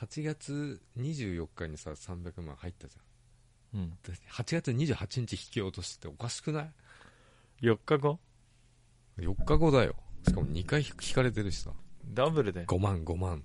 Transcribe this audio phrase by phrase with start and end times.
[0.00, 2.96] 8月24日にさ300万入ったじ
[3.74, 3.80] うん。
[3.80, 6.70] ゃんで8月28日引き落としっておかしくない
[7.62, 8.18] ？4日後
[9.18, 9.96] ?4 日後だよ。
[10.26, 11.70] しかも2回引かれてるしさ。
[12.06, 13.42] ダブルで？5万5万。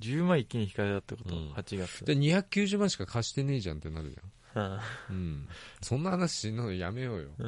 [0.00, 1.52] 10万一気に引かれたってこと、うん。
[1.52, 2.04] 8月。
[2.04, 4.74] で290万しか貸してねえじゃんってなるじゃん。
[4.74, 4.80] あ
[5.10, 5.46] うん、
[5.82, 7.28] そんな話しんのやめようよ。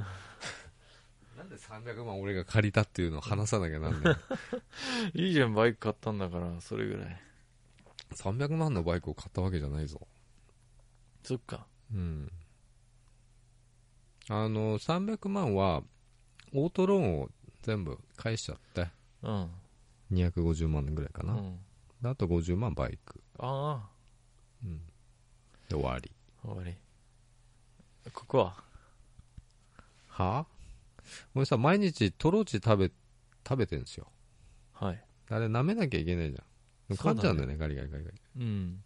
[1.39, 4.17] なんで300万俺が借りたっていうのを話さなきゃなんない
[5.29, 7.23] いいじゃんバイク買ったんだからそれぐらい
[8.15, 10.07] 300万のバイクを買ったわけじゃないぞ。
[11.23, 11.67] そっか。
[11.95, 12.31] うん。
[14.29, 15.83] あの300万は
[16.53, 17.29] オートローンを
[17.63, 18.89] 全部返しちゃって。
[19.23, 19.51] うん。
[20.13, 21.59] 250万ぐらいかな、うん。
[22.03, 23.89] であと50万バイク、あ
[24.65, 24.81] うん、
[25.69, 26.11] で終わり。
[26.43, 26.75] あ終わり。
[28.13, 28.65] ここは？
[30.09, 30.47] はあ？
[31.35, 32.91] 俺さ毎日トローチ食べ
[33.47, 34.09] 食べてんすよ。
[34.73, 35.05] はい。
[35.31, 36.45] あれ舐めなきゃいけないじゃん
[36.97, 37.57] 噛んじゃうんだよね。
[37.57, 38.17] ガリガリガリガリ。
[38.37, 38.83] うん。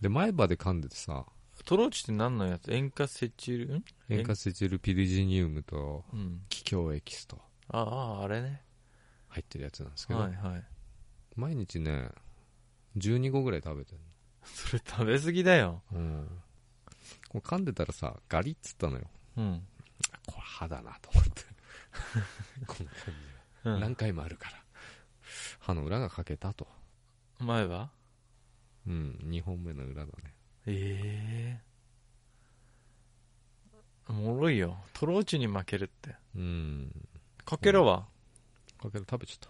[0.00, 1.24] で前歯で噛んでてさ。
[1.64, 2.72] トローチって何のやつ？
[2.72, 3.84] 塩化セチルん？
[4.08, 6.40] 塩化セチルピルジニウムとうん。
[6.48, 7.38] 気胸エキスと
[7.68, 8.62] あああれね。
[9.28, 10.64] 入ってるやつなんですけど、はいはい。
[11.36, 12.08] 毎日ね
[12.98, 13.94] 12個ぐらい食べて
[14.44, 15.82] それ食べ過ぎだよ。
[15.92, 16.28] るうん。
[17.28, 19.04] これ噛んでたらさガリッつったのよ。
[19.36, 19.66] うん、
[20.26, 21.42] これ歯だなと思って。
[22.66, 23.14] この感
[23.64, 24.61] うん、じ何回もあるから
[25.62, 26.66] 歯の裏が欠けたと。
[27.38, 27.90] 前は？
[28.84, 30.34] うん2本目の裏だね。
[30.66, 31.60] ええ。
[34.08, 34.76] おもろいよ。
[34.92, 36.16] トローチに負けるって。
[36.36, 36.92] うん。
[37.44, 38.06] かけらは、
[38.80, 39.48] かけら食べちゃっ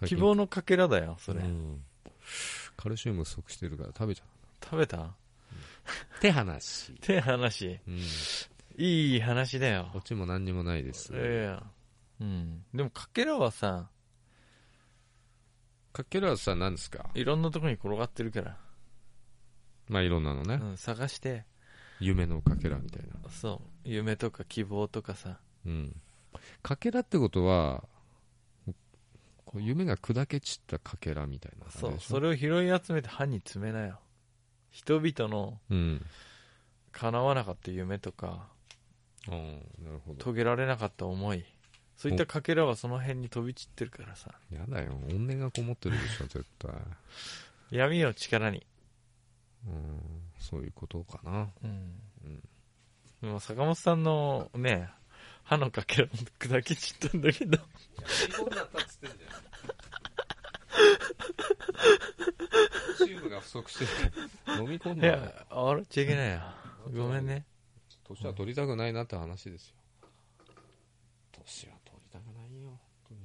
[0.00, 0.06] た。
[0.06, 1.84] 希望のかけらだよそれ、うん。
[2.76, 4.26] カルシウム不足してるから食べちゃっ
[4.64, 4.96] 食べた？
[4.96, 5.10] たっ
[6.20, 8.00] て話って話うん。
[8.78, 9.90] いい話だよ。
[9.92, 11.12] こっちも何にもないです。
[11.12, 11.62] いやいや。
[12.20, 12.64] うん。
[12.72, 13.90] でもかけらはさ
[15.92, 17.10] かけらはさ何ですか？
[17.14, 18.56] いろんなとこに転がってるから、
[19.88, 21.44] まあいろんなのね、うん、探して。
[22.00, 23.30] 夢のかけらみたいな。
[23.30, 23.88] そう。
[23.88, 25.38] 夢とか希望とかさ。
[25.64, 25.94] うん。
[26.62, 27.84] かけらってことは
[29.44, 31.94] こう夢が砕け散ったかけらみたいなそう。
[32.00, 34.00] それれを拾い集めて歯に詰めなよ。
[34.70, 36.04] 人々のうん。
[36.90, 38.48] 叶わなかった夢とか
[39.28, 39.32] ああ
[39.82, 40.24] なるほど。
[40.24, 41.44] 遂げられなかった思い
[42.02, 44.32] そういったかけらはその辺に飛び散ってるからさ。
[44.52, 44.98] やだよ。
[45.06, 46.72] 怨念がこもってるでしょ絶対。
[47.70, 48.66] 闇を力に。
[49.68, 50.00] うん
[50.36, 51.48] そういうことかな。
[51.62, 51.92] うん、
[52.24, 52.42] うん。
[53.22, 54.90] でも坂本さんのね
[55.44, 57.56] 歯のかけらも砕け散ったんだけど。
[62.98, 63.84] チームが不足して
[64.60, 66.40] 飲み込んいだやあれちゃいけないよ。
[66.92, 67.46] ごめんね。
[68.02, 69.76] 年は取りたくないなって話ですよ。
[71.30, 73.20] 年は取りたくないよ本当に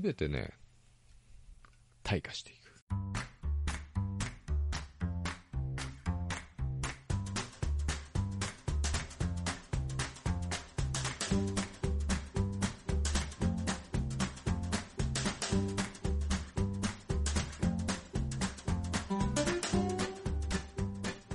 [0.00, 0.52] 全てね
[2.02, 2.62] 退化していく。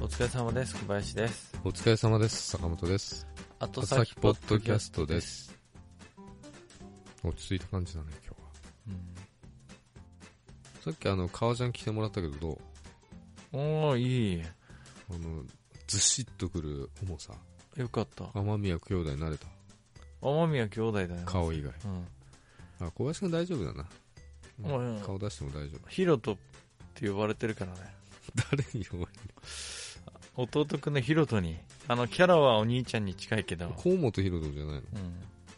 [0.01, 0.75] お疲れ様です。
[0.75, 1.53] 小林です。
[1.63, 2.50] お疲れ様です。
[2.50, 3.28] 坂本です。
[3.59, 5.56] 後朝日ポッドキャストです。
[7.23, 8.07] 落ち着いた感じだね
[10.87, 12.51] さっきあの革ジャン着てもらったけどど
[13.51, 13.57] う？
[13.57, 14.41] おおいい。
[14.41, 15.43] あの
[15.85, 17.33] ずしっとくる重さ。
[17.75, 18.23] よかった。
[18.33, 19.47] 天宮兄弟になれた。
[20.21, 21.09] 天宮兄弟だよ。
[21.25, 21.73] 顔以外。
[21.83, 22.87] うん。
[22.87, 23.85] あ小林君大丈夫だな、
[24.63, 25.89] うんうん顔出しても大丈夫。
[25.89, 26.37] ヒロトっ
[26.93, 27.79] て呼ばれてるからね。
[28.49, 29.11] 誰に呼ばれ
[30.37, 31.57] 弟くんのヒロトに。
[31.89, 33.67] あのキャラはお兄ちゃんに近いけど。
[33.67, 34.81] る河本ヒロトじゃないの？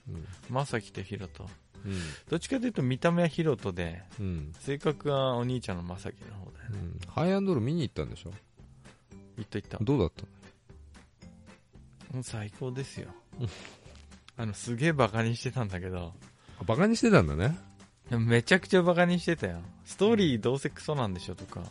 [0.07, 0.15] うん。
[0.15, 0.27] うん。
[0.49, 1.47] まさきとヒロト
[1.85, 1.93] うん。
[2.29, 6.77] どっちかというと見た目はヒロトでうん、性格はお兄ちゃんのまさきの方だよね。
[7.05, 8.31] うん、ハイアンドロー見に行ったんでしょ？
[9.37, 9.77] 言っといた。
[9.79, 10.23] どうだった
[12.15, 13.09] うん最高ですよ。
[14.35, 16.13] あのすげえバカにしてたんだけど。
[16.59, 17.57] あバカにしてたんだね。
[18.09, 19.59] めちゃくちゃバカにしてたよ。
[19.85, 21.61] ストーリーどうせクソなんでしょとか。
[21.61, 21.63] あ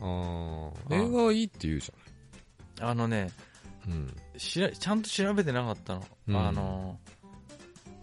[0.00, 0.94] ああ。
[0.94, 1.92] 映画はいいって言うじ
[2.80, 4.16] あのねゃんうん。
[4.36, 6.36] しらちゃんと調べてなかったの、うん。
[6.36, 6.98] あの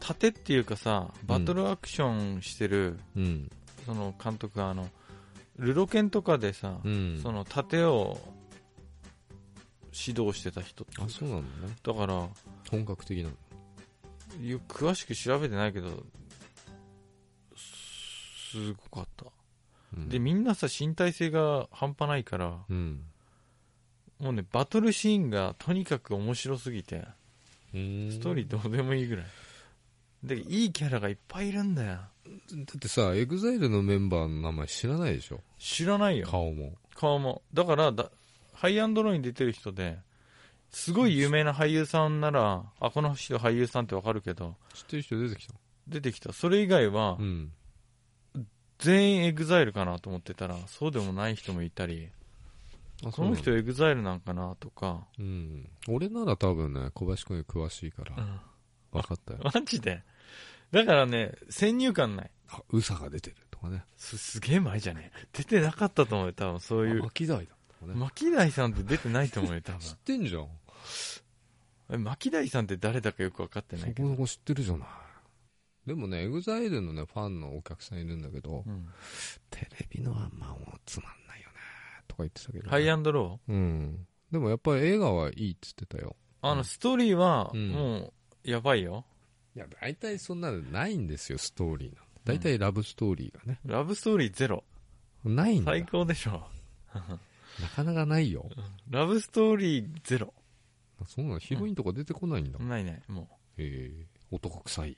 [0.05, 3.51] 盾っていうかさバトルアクションしてる、うん。
[3.87, 4.87] その監督があの
[5.57, 7.19] ルロケンとかでさ、うん。
[7.23, 8.19] その盾を
[10.07, 10.85] 指導してた人。
[10.99, 11.73] あそうなんだね。
[11.81, 12.27] だから
[12.69, 13.29] 本格的な。
[13.29, 13.35] の
[14.47, 16.03] よ詳しく調べてないけど
[17.55, 19.25] すごかった、
[19.97, 20.09] うん。
[20.09, 23.01] でみんなさ身体性が半端ないからうん。
[24.19, 27.05] もうねバトルシーンがとにかく面白すぎて
[27.71, 29.25] スストーリーどうでもいいぐらい
[30.25, 31.91] で、いいキャラがいっぱいいるんだよ。
[31.91, 32.01] だ
[32.75, 35.41] ってさ、エグザイルのメンバーの名前知らないでしょ？
[35.59, 36.27] 知らないよ。
[36.27, 36.73] 顔も。
[36.95, 37.41] 顔も。
[37.53, 38.09] だからだ、
[38.53, 39.99] ハイアンドローに出てる人で、
[40.71, 45.53] すごい有名な俳優さんなら、あ、この人俳優さんってわかるけど、知ってる人出てきた
[45.87, 46.33] 出てきた。
[46.33, 47.51] それ以外はう、ん。
[48.79, 52.09] 全員エグザイルかなと思ってたら、そうでもない人もいたり、
[53.05, 55.69] あこの人エグザイルなんかなとか、うん。
[55.87, 58.15] 俺なら多分ね、小林くんより詳しいから、
[58.91, 59.39] 分かったよ。
[59.53, 60.03] マジで？
[60.75, 62.31] だからね、先入観ない。
[62.49, 63.85] あ、ウサが出てるとかね。
[63.95, 67.03] す、すげえ前じゃね出てなかったと思うよ、多分そういうあ。
[67.03, 67.97] マキダイだとかね。
[67.97, 70.47] マキダイさんって出てないと思うよ、多分知ってんじゃん。
[71.91, 71.97] え。
[71.97, 74.09] マキダイさんって誰だかよく分かってないけど。
[74.09, 74.87] そこそこ知ってるじゃない。
[75.87, 78.85] でもね、エグザイルのね、ファンのお客さんいるんだけど、うん。
[79.49, 81.55] テレビのあもうつまんないよね、
[82.05, 83.53] とか言ってたけど、ハイアンドロー？
[83.53, 84.07] うん。
[84.29, 86.17] でもやっぱり映画はいいって言ってたよ。
[86.41, 88.13] あの、ストーリーは、うんもう、
[88.43, 89.05] やばいよ。
[89.55, 93.59] いや、大体そんなのないんですよ、ストーリーなんて大体ラブストーリーがね。
[93.65, 94.63] ラブストーリーゼロ。
[95.23, 95.71] ないんだ。
[95.71, 96.47] 最高でしょ。
[96.93, 98.49] なかなかないよ。
[98.89, 100.33] ラブストーリーゼロ。
[101.07, 102.59] そうなの、ヒロインとか出てこないんだ。
[102.59, 104.97] ないない、もへえ男臭い。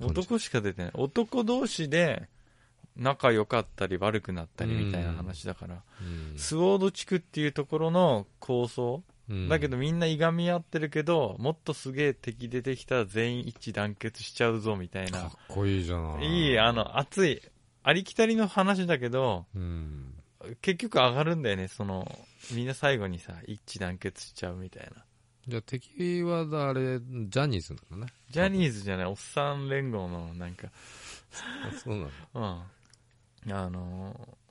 [0.00, 0.06] う。
[0.06, 0.90] 男しか出てない。
[0.94, 2.28] 男同士で、
[2.96, 5.82] 仲良かったり悪くなったりみたいな話だから。
[6.00, 9.02] うんスウォード地区っていうところの構想。
[9.32, 15.30] うんだけどみんないがみ合ってるけど、もっとすげえ敵出てきたら全員一致団結しちゃうぞみたいなかっ。
[15.48, 16.26] こいいじゃない。
[16.26, 17.40] いい、あの、熱い。
[17.82, 20.14] ありきたりの話だけど、うん。
[20.60, 22.06] 結局上がるんだよね、その、
[22.52, 25.04] みんな最後にさ、一致団結しちゃうみたいな。
[25.48, 28.12] じゃあ敵はあれ、ジャニーズなのね。
[28.30, 30.68] ジャニーズじゃない、おっさん連合の、なんか、
[31.66, 32.12] あそうなんだ。
[32.34, 33.52] うん。
[33.54, 34.42] あのー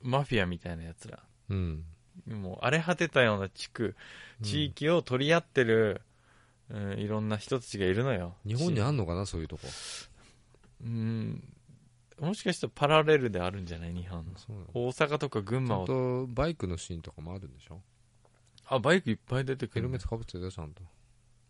[0.00, 1.18] マフィアみたいなやつら。
[1.50, 1.84] うん。
[2.34, 3.96] もう、荒れ果てたような地区、
[4.42, 6.02] 地域を取り合ってる、
[6.70, 8.34] うん、いろんな人たちがいるのよ。
[8.46, 9.62] 日本にあんのかな、そういうとこ。
[10.84, 11.42] うん、
[12.20, 13.94] もしかしたらパラレルであるんじゃない？
[13.94, 14.32] 日本の。
[14.74, 15.86] 大阪とか群馬を。
[15.86, 17.80] とバイクのシーンとかもあるんでしょ？
[18.66, 20.00] あ、バイクいっぱい出てくるヘルメッ。
[20.00, 20.82] トかぶってたよ、ちゃんと。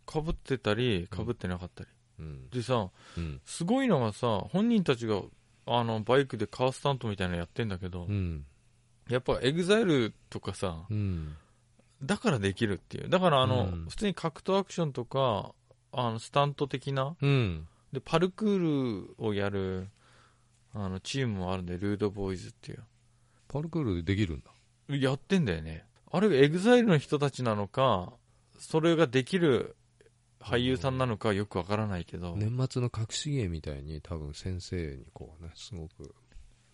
[0.07, 1.91] かぶってたり、かぶってなかったり。
[2.21, 2.49] うん。
[2.51, 3.41] でさ、うん。
[3.45, 5.21] すごいのがさ、本人たちが、
[5.67, 8.45] あの、バイクでカースタントみたいなのやってんだけど、うん。
[9.09, 11.35] やっぱエグザイルとかさ、うん。
[12.03, 13.09] だからできるっていう。
[13.09, 15.53] だからあの、うん普通に格闘アクションとか、
[15.93, 17.67] あの、スタント的な、うん。
[17.93, 19.89] で、パルクールをやる、
[20.75, 22.85] あの、チームもあるんで、ルードボーイズっていう。
[23.49, 24.97] パルクールでできるんだ。
[24.97, 25.85] やってんだよね。
[26.11, 28.13] あれがエグザイルの人たちなのか、
[28.59, 29.77] それができる
[30.41, 36.15] 俳優さんなのかよくわからないけど、年末の隠し芸みたいに多分先生にこうね、すごく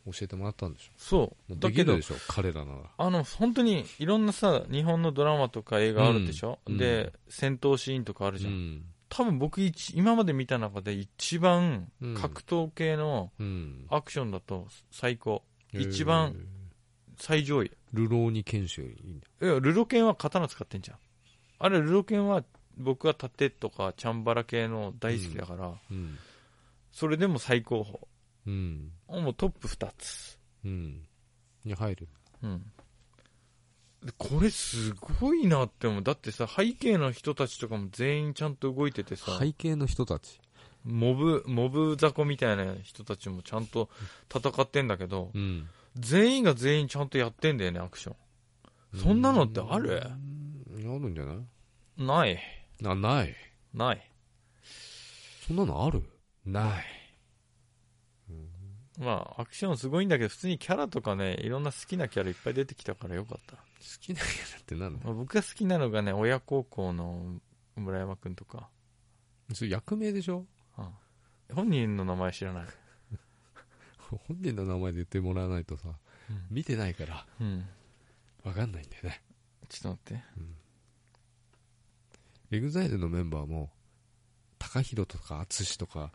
[0.07, 0.93] 教えてもらったんでしょ？
[0.99, 1.57] そう。
[1.57, 1.97] だけど
[2.29, 2.81] 彼らなら。
[2.97, 8.53] あの、本当にいろんなさ、日本のドラマとか映画あるでしょ、うんで、戦闘シーンとかあるじゃん。
[8.53, 8.85] うん。
[9.09, 13.87] 多分僕一、今まで見た中で一番うん格闘系のうん。
[13.89, 15.43] アクションだと最高。
[15.73, 16.35] 一番。
[17.17, 17.71] 最上位。
[17.93, 19.27] ルローニ剣士よりいいんだ。
[19.41, 20.97] いや、ルロケンは刀使ってんじゃん。
[21.61, 22.43] あれ、ルロケンは
[22.77, 26.19] 僕は盾とかチャンバラ系の大好きだから、うん。
[26.91, 28.09] それでも最高
[28.47, 28.91] うん。
[29.15, 29.23] 峰。
[29.23, 30.39] もうトップ2つ。
[30.65, 31.03] うん。
[31.65, 32.09] に入る。
[32.43, 32.73] うん。
[34.05, 36.03] でこれすごいなって思う。
[36.03, 40.41] だってさ、背景の人たちとかも全員ちゃんと動いててさ、背景の人たち？
[40.85, 43.89] モブ、モブ雑魚みたいな人たちもちゃんと
[44.31, 45.67] 戦ってんだけど、うん。
[45.97, 48.17] 全員が全員ちゃんとやってんだよね、アクション。
[49.01, 50.03] そんなのってある？
[50.77, 51.37] うんあるんじゃない？
[51.97, 52.39] ない。
[52.85, 53.35] あ、ない。
[53.73, 54.11] ない。
[55.47, 56.03] そんなのある？
[56.45, 56.85] ない。
[58.99, 63.57] まあ、アクションすごいんだけど、普通にキャラとかね、いろんな好きなキャラいっぱい出てきたからよかった。
[63.57, 63.61] 好
[64.01, 67.41] きなキャラってなんだまあ僕が好きなのがね、親孝行の
[67.77, 68.69] 村山くんとか、
[69.53, 70.47] それ役名でしょ？
[71.53, 72.67] 本人の名前知らない。
[74.29, 75.89] 本人の名前で言ってもらわないとさ、
[76.31, 77.69] うん見てないから、うん。
[78.45, 79.23] わかんないんだよね。
[79.69, 80.19] ちょっと待っ
[82.51, 82.57] て。
[82.57, 83.71] エグザイルのメンバーも、
[84.59, 86.13] 高弘とか淳とか、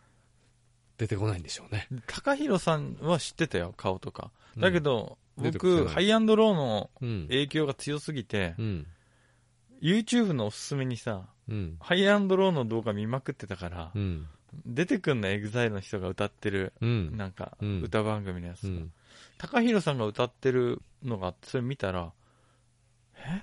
[1.00, 1.88] 出てこないんでしょうね。
[2.06, 4.30] 高弘さんは知ってたよ、顔とか。
[4.58, 7.26] だけど、出てきてない僕、ハイアンドローのうん。
[7.28, 8.86] 影響が強すぎて、うん。
[9.80, 11.76] YouTube のおすすめにさ、うん。
[11.80, 14.28] ハイアンドローの動画見まくってたから、うん。
[14.66, 17.16] 出てくんのエグザイルの人が歌ってる、うん。
[17.16, 18.64] なんか、うん歌番組のやつ。
[18.64, 18.92] うん。
[19.38, 22.12] 高弘さんが歌ってるのがあって、それ見たら、
[23.16, 23.42] え？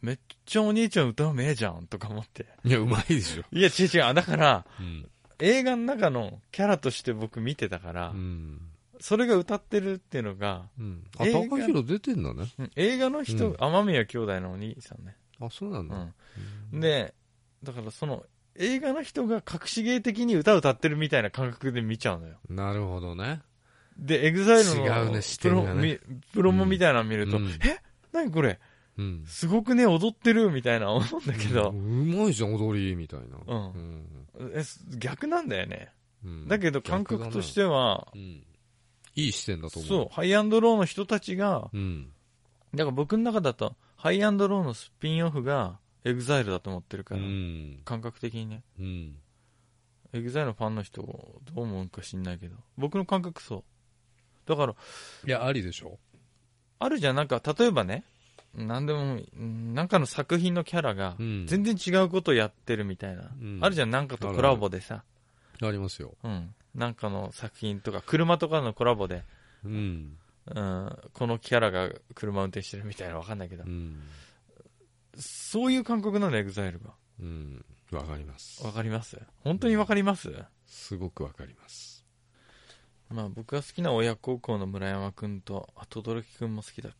[0.00, 2.46] めっちゃお兄ちゃん歌うめえじゃんとか思って。
[2.64, 3.44] いや、うまいでしょ。
[3.52, 4.14] いや、違う違う。
[4.14, 5.08] だから、うん。
[5.42, 8.60] 映画の中のキャラとして僕見てたから、うん。
[9.00, 11.04] それが歌ってるっていうのが、うん。
[11.18, 12.46] あ、映画高弘出てんだね。
[12.58, 15.16] うん映画の人、うん雨宮兄弟のお兄さんね。
[15.40, 15.96] あ、そうなんだ。
[16.72, 16.80] うん。
[16.80, 17.12] で、
[17.64, 22.36] だからその、映画の人が隠し芸的に歌歌ってるみたいな感覚で見ちゃうのよ。
[22.48, 23.40] なるほどね。
[23.98, 25.98] で、エグザイルの違うねねプロみ
[26.32, 27.80] プロモみたいなの見ると、うんえ？
[28.12, 28.60] 何これ？
[28.98, 29.24] うん。
[29.26, 33.38] すごくね、踊ってるみたいな思うんだけどうまいじゃん、踊り、みたいな。
[33.46, 34.04] うん
[34.98, 35.92] 逆なんだよね。
[36.24, 38.44] うんだけど感覚としては、うん。
[39.14, 39.88] いい視点だと思う。
[39.88, 42.12] そう、ハイアンドローの人たちが、うん。
[42.74, 47.80] だから僕の中だと、ハイアンドローのスピンオフがエグザイルだと思ってるうから、ん。
[47.84, 48.62] 感覚的にね。
[48.78, 49.16] うん。
[50.12, 51.12] エグザイルのファンの人ど
[51.56, 53.64] う思うんか知んないけど、僕の感覚そう。
[54.46, 54.74] だから、
[55.26, 55.98] いや、ありでしょ。
[56.78, 58.04] あるじゃん、なんか、例えばね、
[58.54, 61.46] なんでもなんかの作品のキャラがう、ん。
[61.46, 63.30] 全然違うことをやってるみたいな。
[63.40, 65.04] うんあるじゃん、なんかとコラボでさ、
[65.62, 66.14] ありますよ。
[66.22, 66.54] うん。
[66.74, 69.24] なんかの作品とか、車とかのコラボで、
[69.64, 70.18] うん。
[70.46, 74.00] うん、このキャラが車運転してるみたいなわかんないけどう、ん。
[75.16, 76.90] そういう感覚なんだ、エグザイルが。
[77.20, 77.64] うん。
[77.92, 78.64] わかります。
[78.66, 79.20] わかります？
[79.44, 80.34] 本当にわかります？
[80.66, 82.04] すごくわかります。
[83.10, 86.90] まあ僕が好きな鬼邪高校の村山くんと、あ、轟くんも好きだ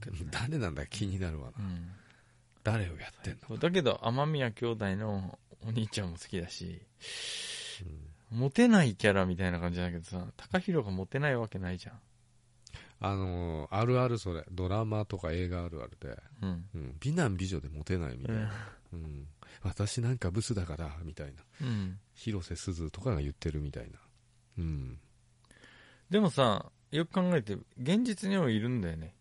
[0.00, 1.64] けどね、誰なんだ気になるわな。
[1.64, 1.90] うん。
[2.62, 3.56] 誰をやってんの？
[3.58, 6.80] だけど、雨宮兄弟のお兄ちゃんも好きだし、
[8.30, 12.00] モテないキャラみたいな感じだけどさ、高弘がモテないわけないじゃん。
[13.00, 14.44] あのー、あるあるそれ。
[14.50, 16.16] ドラマとか映画あるあるで。
[16.40, 16.64] うん。
[16.74, 16.96] うん。
[17.00, 18.50] 美男美女でモテないみたいな。
[18.94, 19.26] うん。
[19.62, 21.42] 私なんかブスだから、みたいな。
[21.60, 21.98] うん。
[22.14, 23.98] 広瀬すずとかが言ってるみたいな。
[24.58, 24.98] うん。
[26.08, 29.14] でもさ、よく考えて、現実にもいるんだよね。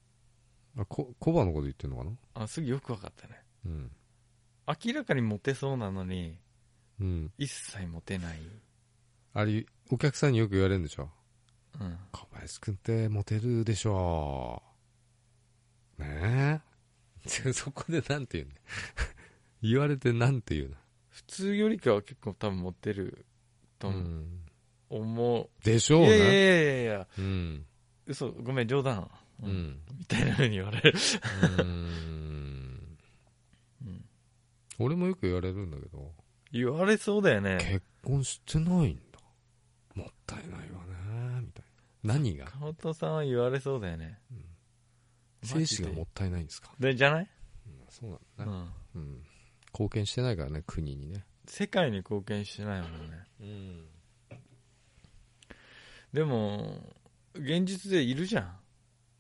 [0.78, 2.12] あ、こ、コバのこと言ってんのかな？
[2.36, 3.36] あ、すぐよくわかったね。
[3.66, 3.92] うん。
[4.86, 6.38] 明らかにモテそうなのに、
[7.00, 7.32] うん。
[7.38, 8.40] 一切モテない。
[9.34, 11.10] あれ、お客さんによく言われるんでしょ？
[11.80, 11.98] うん。
[12.12, 14.62] 小林くんってモテるでしょ
[16.00, 16.02] う。
[16.04, 16.62] ね
[17.26, 17.52] え？
[17.54, 18.54] そこでなんて言うの？
[19.62, 20.76] 言われてなんて言うの？
[21.10, 23.26] 普通よりかは結構多分モテる
[23.80, 24.40] とうん。
[24.90, 25.98] 思でしう。
[26.00, 26.20] いやい。
[26.20, 27.66] やいやいや、うん。
[28.06, 29.10] 嘘、ごめん、冗談。
[29.44, 29.52] う。
[29.52, 29.80] ん。
[29.98, 30.94] みたいな風に言われる。
[31.60, 31.68] うん。
[33.86, 34.06] うん
[34.80, 36.12] 俺もよく言われるんだけど、
[36.52, 37.58] 言われそうだよね。
[37.62, 39.20] 結婚してないんだ。
[39.94, 41.66] もったいないわね、みたい
[42.04, 42.14] な。
[42.16, 42.46] 何が？
[42.48, 44.20] 川本さんは言われそうだよね。
[45.44, 46.72] 精子がもったいないんですか？
[46.80, 47.30] で、じゃない、
[47.68, 48.52] うんそうなんうだね。
[48.52, 49.24] ん、うん。
[49.72, 51.24] 貢献してないからね、国にね。
[51.48, 53.28] 世界に貢献してないもんね。
[53.42, 53.86] うん。
[56.14, 56.82] でも、
[57.36, 58.58] 現実でいるじゃん。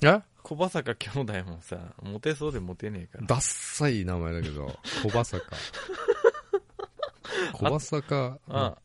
[0.07, 0.21] え？
[0.43, 3.27] 小羽坂兄弟もさ、モテそうでモテねえから。
[3.27, 5.55] ダッサい名前だけど、小羽坂。
[7.53, 8.77] 小羽坂、あ、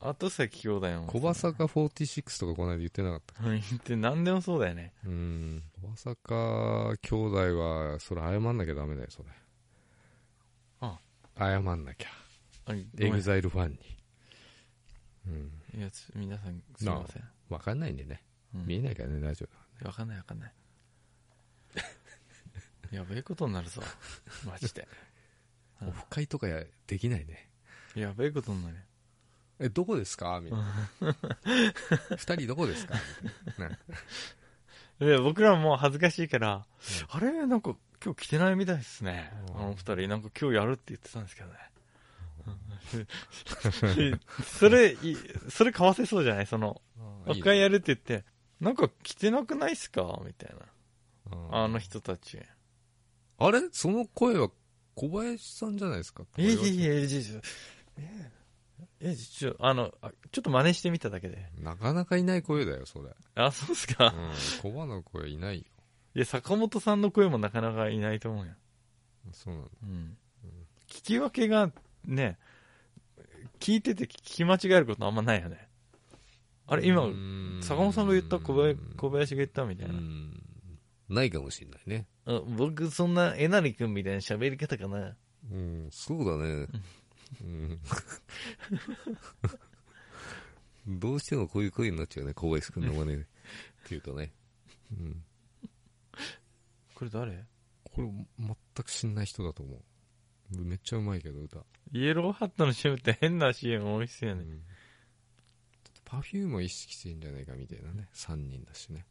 [0.00, 1.12] 後崎兄弟もさ。
[1.12, 3.44] 小羽坂46とかこの間言ってなかった。
[3.44, 4.92] うん言って何でもそうだよね。
[5.06, 5.62] うん。
[5.80, 9.28] 小羽坂兄弟は、それ謝んなきゃダメだよ、それ。
[10.80, 10.98] あ
[11.38, 12.08] 謝んなきゃ。
[12.98, 13.78] エグザイルファンに。
[15.26, 15.80] うん。
[15.80, 17.22] いや、つ皆さん、すいません。
[17.48, 18.22] わかんないんでね。
[18.54, 20.52] うん見えないからね、ラジオだかわかんないわかんない。
[22.94, 23.82] やべえことになるぞ。
[24.46, 24.86] マジで。
[25.80, 25.88] ら。
[25.88, 27.50] オフ会とかやできないね。
[27.94, 28.76] やべえことになる。
[29.60, 30.40] え、どこですか？
[30.40, 31.16] みたいな。
[32.16, 32.94] 二人どこですか？
[33.46, 33.78] みたいなね
[35.00, 36.66] で、僕らも恥ずかしいから、
[37.08, 37.46] あれ？
[37.46, 39.32] なんか今日来てないみたいですね。
[39.48, 41.58] うんあの二人、なんか今日やるって言ってたんですけどね。
[44.58, 45.16] それ、い
[45.48, 46.46] それ買わせそうじゃない？
[46.46, 46.80] その、
[47.26, 48.24] オフ会やるって言って、
[48.64, 50.20] なんか来てなくないっすか？
[50.24, 50.54] みたい
[51.30, 51.36] な。
[51.36, 52.38] うんあの人たち。
[53.38, 53.60] あれ？
[53.70, 54.48] その声は
[54.94, 56.24] 小林さんじゃないですか？
[56.38, 57.40] いやいやいやいや、ちょ
[59.00, 61.50] ええ、ちょ、あの、あちょっと真似してみただけで。
[61.58, 63.10] なかなかいない声だよ、それ。
[63.34, 64.08] あ、そうっすうか。
[64.08, 64.32] ん。
[64.62, 65.64] 小葉の声いないよ。
[66.14, 68.52] いや、坂本さんの声もなかなかいないと思うよ。
[69.32, 69.70] そうなんだ。
[69.82, 70.16] うん。
[70.88, 71.70] 聞き分けが、
[72.04, 72.38] ね、
[73.60, 75.68] 聞いてて聞き間違えることあんまないよね。
[76.66, 77.02] あれ、今、
[77.62, 79.94] 坂本さんが言った小林小林が言ったみたいな。
[79.94, 80.40] うん
[81.08, 82.06] ないかもしれないね。
[82.26, 85.14] あ僕、そんな、えなりくんみたいな喋り方かな。
[85.50, 86.66] うん、そうだね。
[87.42, 87.80] うん。
[91.00, 93.26] どうしてもこういう声になっちゃうね、小林くんの真似って
[93.90, 94.32] 言うとね。
[94.92, 95.22] うん。
[96.94, 97.44] これ誰？
[97.84, 100.64] これ、全く知んない人だと思う。
[100.64, 101.64] めっちゃうまいけど、歌。
[101.92, 104.42] イエローハットの CM って変な CM 多いっすよね。
[104.42, 104.62] うん。
[106.14, 108.08] Perfume を意識してんじゃないかみたいなね。
[108.14, 109.04] 3人だしね。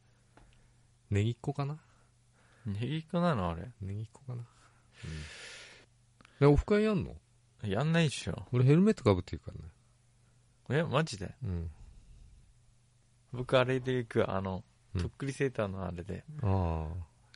[1.09, 1.77] Negicco かな？
[2.65, 3.67] Negicco なのあれ？
[3.81, 4.37] Negicco かな？
[4.37, 4.45] うん。
[6.39, 7.15] え、オフ会やんの？
[7.63, 8.45] やんないっしょ。
[8.53, 9.51] 俺ヘルメットかぶってるか
[10.69, 10.81] らね。
[10.81, 11.35] え、マジで？
[11.43, 11.69] うん。
[13.33, 14.63] 僕あれで行く、あの、
[14.95, 16.87] うんとっくりセーターのあれで、あ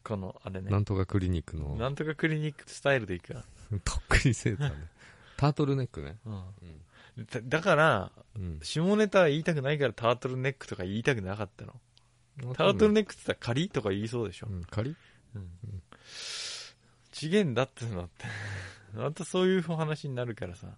[0.03, 0.61] この、あれあ。
[0.61, 0.71] ね。
[0.71, 3.43] なんとかクリニックの、なんとかクリニックスタイルで行くわ。
[3.83, 4.75] とっくりセーターね。
[5.35, 6.17] タートルネックね。
[6.25, 6.43] うん。
[7.17, 8.59] だだから、うん。
[8.61, 11.73] 下ネタは言いたくないからタートルネックとか言いたくなかったの。
[12.53, 14.53] タートルネックって言ったら仮とか言いそうでしょう。
[14.53, 14.95] ん、仮？
[17.11, 18.25] 次元だってのって。
[18.93, 20.77] またそういう話になるからさ。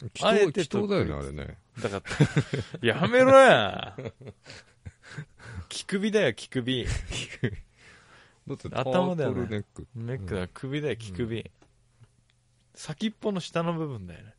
[0.00, 1.58] 祈あえ祷、て祈祷だよね、あれね。
[1.80, 2.02] だか
[2.82, 3.96] ら、やめろや
[5.68, 6.86] 木首だよ、木首。
[6.86, 6.90] だ
[8.54, 9.86] って頭だよねタートルネック。
[9.94, 11.50] ネックだ、首だよ、木首。
[12.74, 14.34] 先っぽの下の部分だよね。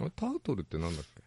[0.00, 1.22] あれ、タートルってなんだっけ？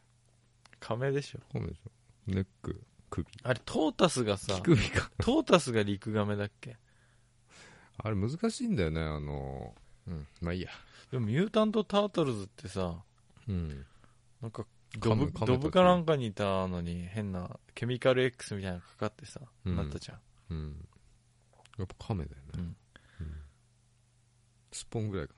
[0.79, 1.39] 亀でしょ。
[1.51, 1.91] 亀でしょ
[2.27, 3.27] ネック、首。
[3.43, 5.11] あれ、トータスがさ木、首か。
[5.19, 6.77] トータスが陸亀だっけ？
[7.97, 9.73] あれ難しいんだよね、あの、
[10.07, 10.69] うん、まあいいや。
[11.11, 12.95] でも、ミュータント・タートルズってさ、
[13.47, 13.85] うん。
[14.41, 14.65] なんか、
[14.99, 20.19] ドブドブかなんかにいたのに変なケミカル X みたいなのかかってさ、うんなったじゃん。
[20.51, 20.87] うん。
[21.77, 22.43] やっぱ亀だよね。
[22.59, 22.75] うん
[24.71, 25.33] スポンぐらいか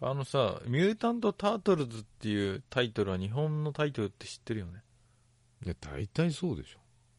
[0.00, 4.72] あのさ、ミュータント・タートルズっていうタイトルは日本のタイトルって知ってるよね？
[5.62, 5.66] な。
[5.66, 6.78] いや、大体そうでしょ。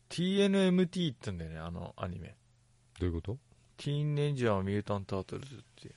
[0.10, 2.36] TNMT って言うんだよね、あのアニメ。
[3.00, 3.38] どういうこと？
[3.78, 5.96] ティーンネイジャー・ミュータント・タートルズっていう。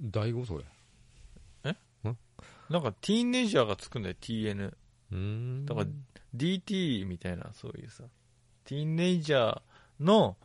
[0.00, 0.64] 第5それ。
[2.70, 4.68] なんかティーンネイジャーがつくんだよ、TN。
[4.68, 5.66] うーん。
[5.66, 5.86] だから
[6.34, 8.04] DT みたいな、そういうさ。
[8.64, 9.60] ティーンネイジャー
[10.00, 10.38] の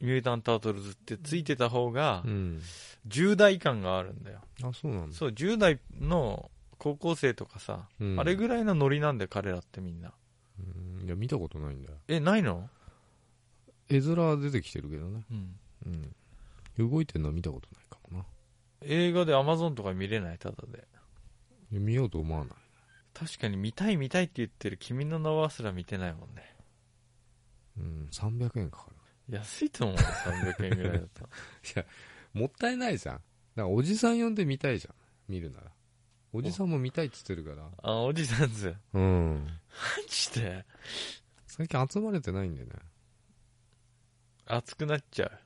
[0.00, 2.62] ミュータント・タートルズってついてた方がう、ん。
[3.08, 4.40] 10代感があるんだよ。
[4.62, 5.16] あ、そうなんだ。
[5.16, 10.12] そう、10代の高校生とかさ、うんあれぐらいのノリなんだよ、彼らってみんな。
[10.58, 11.94] うんいや、見たことないんだよ。
[12.08, 12.68] え、ないの？
[13.88, 15.24] 絵面は出てきてるけどね。
[15.30, 15.56] うん。
[16.78, 16.90] うん。
[16.90, 18.24] 動いてるのは見たことないかもな。
[18.82, 20.86] 映画で Amazon とか見れない、ただで。
[21.70, 22.54] いや見ようと思わない。
[23.14, 26.54] 確かに見たい見たいって言ってる君の名はすら見てないもんね。
[27.78, 28.95] うん、300円かかる。
[29.28, 31.22] 安いと思う、300円ぐらいだった
[31.80, 31.86] ら。
[32.34, 33.16] もったいないじゃん。
[33.16, 33.24] だか
[33.56, 34.94] らおじさん呼んで見たいじゃん。
[35.28, 35.72] 見るなら。
[36.32, 37.70] おじさんも見たいって言ってるから。
[37.82, 38.76] あ、おじさんず。
[38.92, 39.46] マうん。
[40.08, 40.64] ジで？
[41.46, 42.74] 最近集まれてないんだよね。
[44.46, 45.38] 熱くなっちゃう。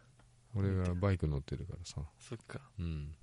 [0.57, 2.03] 俺がバイク乗ってるからさ。
[2.19, 2.61] そっか。
[2.79, 3.15] うん。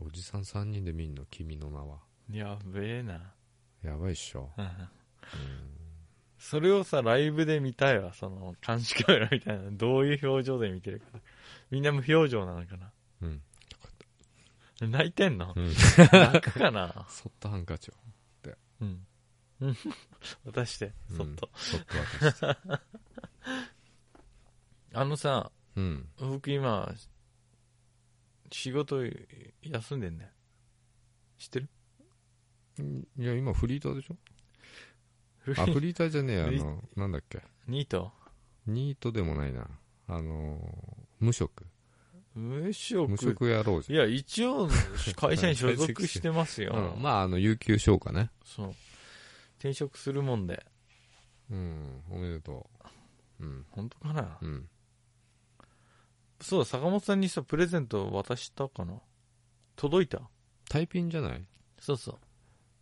[0.00, 1.98] おじさん3人で見んの、君の名は。
[2.30, 3.34] やべえな。
[3.82, 4.52] やばいっしょ。
[4.58, 4.68] うん
[6.38, 9.70] それをさ、ライブで見たいわ、その、監視カメラみたいな。
[9.72, 11.06] どういう表情で見てるか。
[11.70, 12.92] みんな無表情なのかな。
[13.22, 13.42] うん。
[14.90, 15.52] 泣いてんの？
[15.56, 15.72] うん。
[16.12, 17.06] 泣くかな？
[17.08, 17.94] そっとハンカチを。
[18.80, 19.06] うん。
[19.60, 19.76] うん
[20.46, 21.50] 渡して、そっと。
[21.56, 22.46] そっと渡して。
[24.94, 26.08] あのさ、うん。
[26.18, 26.94] 僕今、
[28.52, 29.02] 仕事
[29.62, 30.28] 休んでんねん。
[31.38, 31.68] 知ってる？
[33.18, 34.16] いや、今フリーターでしょ？
[35.58, 37.40] あ、フリーターじゃねえ、あの、なんだっけ？
[37.66, 38.12] ニート？
[38.66, 39.68] ニートでもないな。
[40.08, 40.60] あの、
[41.20, 41.66] 無職。
[42.34, 43.10] 無職。
[43.10, 44.68] 無職野郎じいや、一応、
[45.16, 46.72] 会社に所属してますよ。
[46.94, 47.02] うん。
[47.02, 48.30] まあ、あの、有給消化ね。
[48.44, 48.74] そう。
[49.58, 50.64] 転職するもんで。
[51.50, 52.02] うん。
[52.10, 52.68] おめでと
[53.40, 53.44] う。
[53.44, 53.66] うん。
[53.70, 54.68] 本当かな、うん。
[56.40, 59.00] そうだ、坂本さんにさ、プレゼント渡したかな？
[59.76, 60.28] 届いた？
[60.68, 61.44] タイピンじゃない？
[61.80, 62.18] そうそう。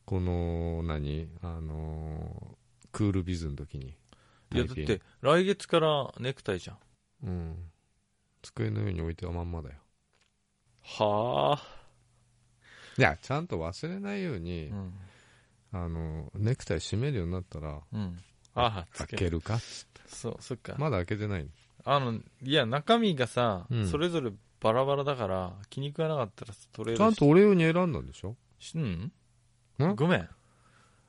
[0.06, 1.28] この、何？
[1.42, 2.56] あの、
[2.92, 3.88] クールビズの時に。
[4.52, 6.78] いや、だって、来月からネクタイじゃん。
[7.24, 7.56] うん。
[8.40, 9.74] 机の上に置いてはまんまだよ。
[10.82, 11.66] はあ。
[12.96, 14.92] いや、ちゃんと忘れないようにう、ん。
[15.72, 18.18] あの、ネクタイ締めるようになったら、うん。
[18.54, 19.58] あ開けるか？
[20.06, 20.76] そう、そっか。
[20.78, 21.48] まだ開けてない
[21.84, 27.00] あの、いや、中身がさ、うんそれぞれバラバラだから、気に食わなかったら取れるし。
[27.00, 28.36] ちゃんと俺用に選んだんでしょ？
[28.60, 29.12] しうん
[29.84, 29.94] ん？
[29.94, 30.28] ごめん。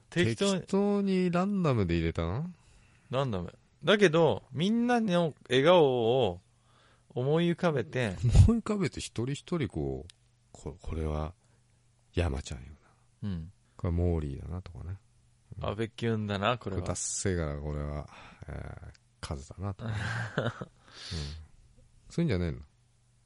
[0.09, 2.49] 適当に適、当にランダムで入れたな
[3.09, 3.49] なんだめ。
[3.83, 6.41] だけど、みんなの笑顔を
[7.09, 8.15] 思い浮かべて、
[8.47, 10.13] 思い浮かべて一人一人こう、
[10.51, 11.33] ここれは
[12.13, 12.65] 山ちゃんよ
[13.21, 13.29] な。
[13.29, 13.51] うん。
[13.75, 14.97] これモーリーだなとかね。
[15.61, 17.01] 安倍キュンだな、これは達。
[17.01, 18.07] 成がこれは、
[18.47, 19.91] えー、数だなとか、
[20.37, 20.51] うん。
[22.09, 22.59] そういうんじゃねえの？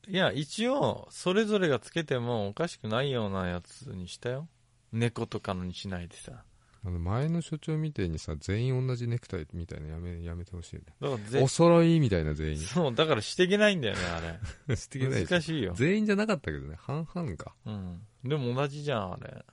[0.08, 4.48] いや、一応、それぞれがつけてもおかしくないようなやつにしたよ。
[4.92, 6.44] 猫とかのにしないでさ。
[6.84, 10.82] あの前の所長みたいにさ、全員同じネクタイみたいなのやめ、やめてほしいね。
[11.00, 12.58] だからぜお揃いみたいな全員。
[12.58, 14.22] そう、だからしていけないんだよね、あ
[14.68, 14.76] れ。
[14.76, 15.74] してけない難しいよ。
[15.76, 17.54] 全員じゃなかったけどね、半々か。
[17.66, 18.02] うん。
[18.24, 19.46] でも同じじゃん、あれ。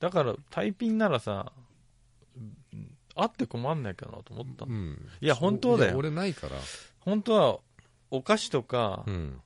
[0.00, 1.52] だから、タイピンならさ、
[2.36, 2.56] うん
[3.20, 4.68] あって困んないかなと思ったう。
[4.68, 5.08] ん。
[5.20, 6.54] いや本当だよいや俺ないから。
[7.00, 7.58] 本当は、
[8.10, 9.42] お菓子とかう、ん。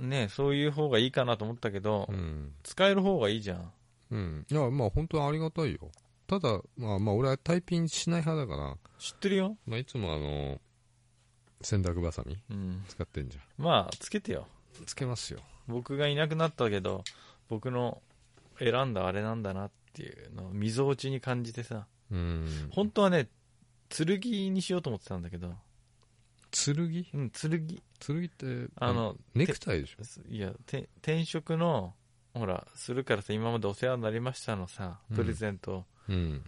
[0.00, 2.52] ね、そういう方がいいかなと思ったけど、うん。
[2.64, 3.72] 使える方がいいじゃん。
[4.14, 4.46] うん。
[4.50, 5.90] いや、まあ本当にありがたいよ。
[6.26, 9.56] ただ、まあまあ俺はタイピンしない派だから、知ってるよ。
[9.66, 10.60] まあいつもあの、
[11.60, 12.84] 洗濯バサミうん。
[12.88, 14.46] 使ってんじゃまあ、つけてよ。
[14.80, 14.84] ん。
[14.86, 15.40] つけますよ。
[15.66, 17.04] 僕がいなくなったけど、
[17.48, 18.02] 僕の
[18.58, 23.28] 選んだあれなんだなっていうのをみぞおちに感じてさうん本当はね
[23.88, 24.18] 剣
[24.54, 25.52] にしようと思ってたんだけど
[26.50, 26.74] 剣？
[27.14, 30.02] うん剣剣ってあのネクタイでしょ？
[30.28, 31.94] いやて転職の
[32.34, 35.16] ほらするからさ今までお世話になりましたのさうん。
[35.16, 36.44] プレゼント、うん。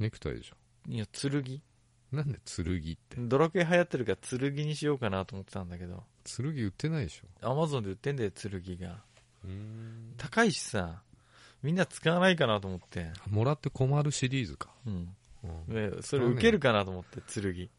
[0.00, 0.56] ネクタイでしょ。
[0.88, 1.62] いや剣？
[2.12, 2.96] なんで剣って？
[3.18, 6.02] ドラクエ流行ってるから剣にしようかなと思ってたんだけど。
[6.24, 7.48] 剣売ってないでしょ。
[7.48, 9.02] アマゾンで売ってんだよ剣が。
[9.44, 10.14] うん。
[10.16, 11.02] 高いしさ
[11.62, 17.42] みんな使わないかなと思って、もらって困るシリーズか、うん、うん、でそれ受けるかなと思って剣。
[17.42, 17.70] 受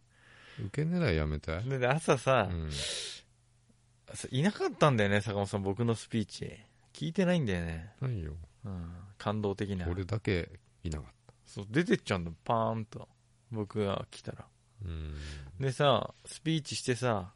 [0.71, 6.51] け狙いやめたい、でで朝さ、うん、さいなかったんだよね坂本さん僕のスピーチ
[6.95, 8.37] 聞いてないんだよね、ないよ。
[8.63, 9.85] うん、感動的な。
[9.89, 10.49] 俺だけ
[10.81, 12.31] いなかっそう出てっちゃうんだ。
[12.45, 13.09] パーンと。
[13.51, 14.37] 僕が来たら。
[14.37, 14.47] た
[14.85, 15.15] うん。
[15.59, 17.33] でさスピーチしてさ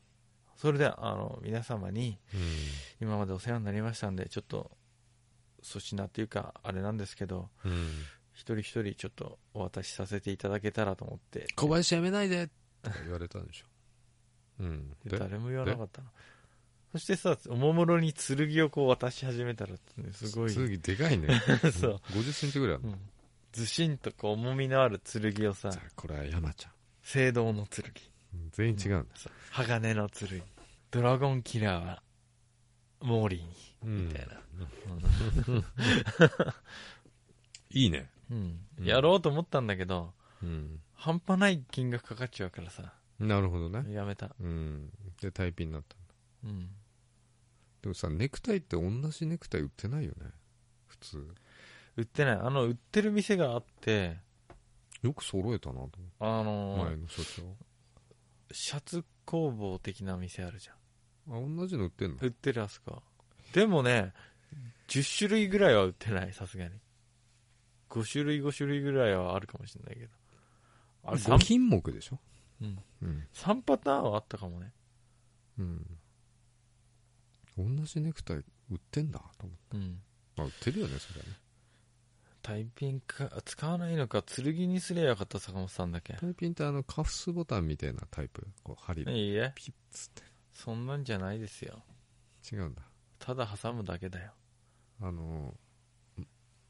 [0.56, 2.40] それであの皆様にうん。
[3.02, 4.72] 今までお世話になりましたんでちょっと
[5.62, 7.88] 粗品っていうかあれなんですけどうん。
[8.34, 11.48] 一人一人ちょっとお渡しさせていただけたらと思って。
[11.58, 12.54] 小林やめないでって
[13.04, 13.66] 言われたんでしょ。
[14.62, 14.90] うん。
[15.04, 16.08] でで誰も言わなかったの
[16.92, 19.78] そしてさおもむろに剣をこう渡し始めたら、ね、
[20.12, 20.54] すごい。
[20.54, 21.40] 剣でかいね。
[21.72, 22.02] そう。
[22.12, 23.00] 50センチぐらいあるの、うん。
[23.52, 26.72] ずしんとこう重みのある剣をさこれは山ちゃん。
[27.04, 27.86] 聖堂の剣。
[28.34, 29.34] うん全員違うんだ、そう。
[29.52, 30.44] 鋼の剣。
[30.92, 32.04] ドラゴンキラーは
[33.02, 33.56] モーリーに。
[33.84, 34.40] うんみたいな、
[37.72, 38.10] いいね。
[38.32, 38.60] うん。
[38.80, 38.86] うん。
[38.86, 40.82] やろうと思ったんだけどうん。
[40.96, 42.94] 半端ない金額かかっちゃうからさ。
[43.20, 43.94] なるほどね。
[43.94, 44.36] やめた。
[44.40, 44.92] うん。
[45.22, 46.06] でタイピンになったんだ。
[46.46, 46.70] うん
[47.82, 50.28] でもさネクタイって同じネクタイ売ってないよね？
[50.88, 51.36] 普通。
[51.96, 52.36] 売ってない。
[52.36, 54.18] あの売ってる店があって
[55.02, 55.90] よく揃えたなと
[56.20, 57.58] あ思のーって前の所長。
[58.52, 60.76] シャツ工房的な店あるじゃん。
[61.36, 62.18] あ同じの売ってんの？
[62.22, 63.02] 売ってるあそこ。
[63.54, 64.14] でもね
[64.88, 66.72] 10種類ぐらいは売ってないさすがに。
[67.90, 70.10] 5種類5種類ぐらいはあるかもしれないけど。
[71.06, 72.20] あれ5 3, 品目でしょ？
[72.62, 74.74] うん、うん、3パターンはあったかもね。
[75.58, 75.86] うん、
[77.64, 78.42] 同じネクタイ売
[78.76, 79.78] ってんだと思って。
[79.78, 80.02] うん。
[80.36, 81.34] まあ売ってるよねそれはね。
[82.42, 86.14] タイピンか使わないのか剣にすりゃよかった坂本さんだけ。
[86.14, 88.48] タイピンってあのカフスボタンみたいなタイプ。
[88.64, 89.52] こう針でいいえ。
[89.56, 90.24] ピッつって。
[90.54, 91.84] そんなんじゃないですよ。
[92.52, 92.82] 違うんだ。
[93.20, 94.32] ただ挟むだけだよ。
[95.02, 95.54] あの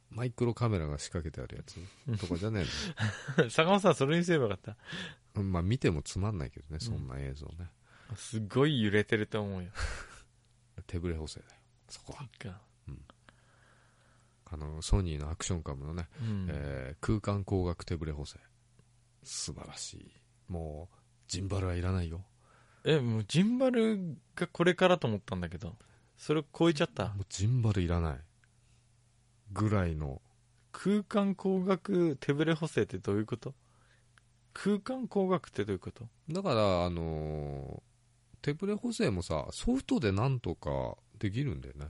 [0.09, 2.19] マイクロカメラが仕掛けてあるやつ。
[2.19, 2.65] とかじゃね
[3.49, 4.75] 坂本さんそれにすればよかった。
[5.35, 7.69] えのまあ見てもつまんないけどねそんな映像ね、
[8.15, 9.69] すごい揺れてると思うよ
[10.85, 11.51] 手ぶれ補正だよ。
[11.87, 12.27] そこは。
[12.37, 12.61] か。
[14.51, 16.47] あのソニーのアクションカムのね、うん。
[16.49, 18.39] えー空間光学手ぶれ補正。
[19.23, 20.11] 素晴らしい。
[20.51, 20.95] もう
[21.27, 22.23] ジンバルはいらないよ。
[22.83, 25.75] えもうジンバルがこれからと思ったんだけど。
[26.17, 27.09] それを超えちゃった？
[27.09, 28.19] もうジンバルいらない。
[29.51, 30.21] ぐらいの。
[30.71, 33.53] 空間光学手ブレ補正ってどういうこと？
[34.53, 36.07] 空間光学ってどういうこと？
[36.29, 37.88] だからあのー
[38.41, 41.87] 手ぶれ補正もさソフトでなんとかできるんだよね。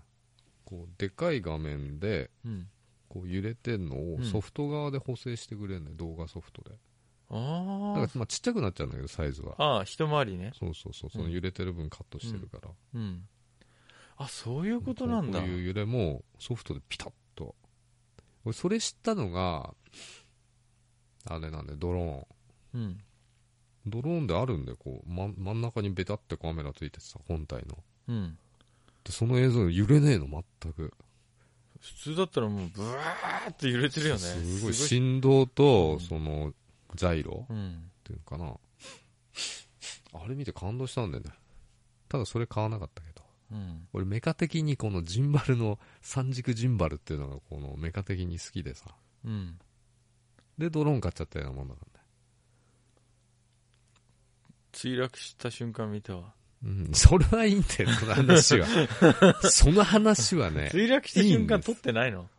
[0.65, 2.67] こうでかい画面でうん。
[3.07, 4.21] こう揺れてんのうん。
[4.21, 6.69] をソフト側で補正してくれるね、動画ソフトで。
[6.69, 6.75] だ
[7.31, 9.55] あからまあちっちゃくなっちゃうんだけどサイズは。
[9.57, 10.51] あああ一回りね。
[10.57, 13.27] そうそうそうその揺れてる分カットしてるから、うん。
[14.17, 15.39] あそういうことなんだ。
[15.39, 17.55] こういう揺れもソフトでピタッと。
[18.45, 19.73] 俺それ知ったのが
[21.25, 22.81] あれなんでドローン。
[22.81, 23.03] うん
[23.86, 27.78] ドローンであるんでこう、ま、真ん中にベタってカメラついててさ本体の。
[28.08, 28.38] うん。
[29.04, 30.28] でその映像揺れねえの
[30.62, 30.94] 全く。
[31.80, 34.20] 普通だったらもうブワーって揺れてるよね。
[34.20, 34.74] すごい。
[34.74, 36.00] す振動と、うん。
[36.00, 36.54] その
[36.96, 38.54] ジャイロっうんていうのかな。
[40.22, 41.32] あれ見て感動したんだよね。
[42.10, 43.24] ただそれ買わなかったけど。
[43.52, 43.88] うん。
[43.94, 48.86] 俺メカ的にこのジンバルの三軸ジンバルっていうのがこのメカ的に好きでさ。
[49.24, 49.58] うん。
[50.58, 51.98] でドローン買っちゃったようなもんだからね
[54.80, 56.34] 墜落した瞬間見たわ。
[56.63, 58.68] うん、それはいいんだよ、その話は。
[59.50, 62.30] その話はね、墜落した瞬間撮ってないの？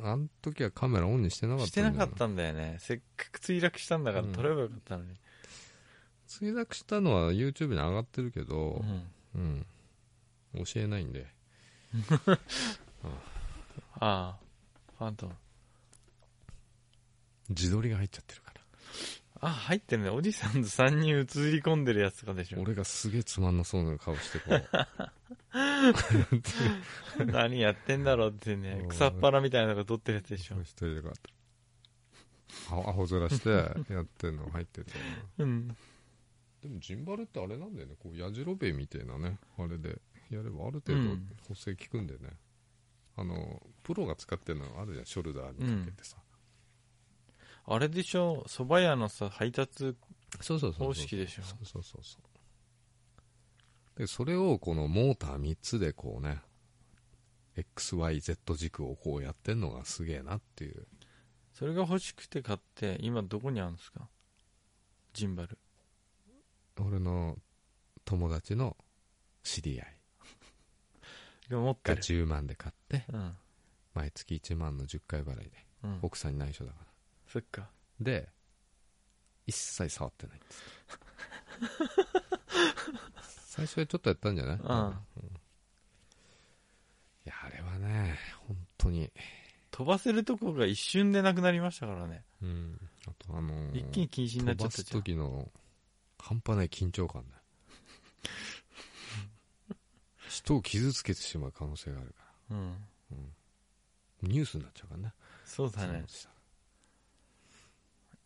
[0.00, 2.76] あの時はカメラオンにしてなかったしてんだよなかったんだよね。
[2.78, 4.32] せっかく墜落したんだからうん。
[4.32, 5.14] 撮ればよかったのに。
[6.28, 8.84] 墜落したのは YouTube に上がってるけど
[9.34, 9.66] う、ん。
[10.54, 10.64] うん。
[10.64, 11.26] 教えないんで。
[14.00, 14.38] ああ。
[14.98, 15.34] ファントム。
[17.50, 18.47] 自撮りが入っちゃってるから。
[19.40, 24.64] あ入ってるねおじさんと3人映り込んでるやつとかでしょ俺がすげえつまんなそうな顔してこう。
[27.26, 31.38] 何やってんだろうってねうん草っぱらみたいなのが撮ってるやつでしょ一人でこうやって。
[32.70, 33.50] アホ面して
[33.92, 34.92] やってんの入ってて。
[35.38, 35.76] うん
[36.62, 37.94] でもジンバルってあれなんだよね。
[38.02, 39.38] こう、やじろべえみたいなね。
[39.58, 42.30] あれでやればある程度うん補正効くんだよね。
[43.16, 46.16] あのプロが使ってるのあるじゃんショルダーにかけてさ、
[47.70, 48.44] あれでしょ？
[48.48, 49.94] 蕎麦屋のさ配達
[50.40, 51.42] そうそうそう方式でしょ？
[51.42, 52.18] そうそうそうそ
[53.96, 53.98] う。
[53.98, 56.38] でそれをこのモーター3つでこうね
[57.56, 60.86] XYZ 軸をこうやってんのがすげえなっていう。
[61.52, 64.08] それが欲しくて買って今どこにあるんですか？
[65.12, 65.58] ジンバル。
[66.80, 67.36] 俺の
[68.04, 68.76] 友達の
[69.42, 69.96] 知り合い。
[71.50, 72.02] がが持ってる。
[72.02, 73.36] 10万で買ってうん。
[73.94, 75.98] 毎月1万の10回払いでうん。
[76.02, 76.87] 奥さんに内緒だから
[77.30, 77.68] そっか。
[78.00, 78.28] で
[79.46, 80.62] 一切触ってないんです
[83.48, 84.62] 最初はちょっとやったんじゃない、うん。
[84.62, 84.64] い
[87.24, 89.10] やあれはね本当に。
[89.70, 92.24] 飛ばせるとこが一瞬でなくなりましたからね。
[92.42, 92.78] うん。
[93.06, 95.48] あとあのー一気に禁止になっちゃ飛ばすったじゃん時の
[96.18, 97.38] 半端ない緊張感だ。
[100.28, 102.72] 人を傷つけてしまう可能性があるかうん。
[103.12, 103.16] ら
[104.22, 105.12] ニュースになっちゃうからね。
[105.44, 106.04] そうだね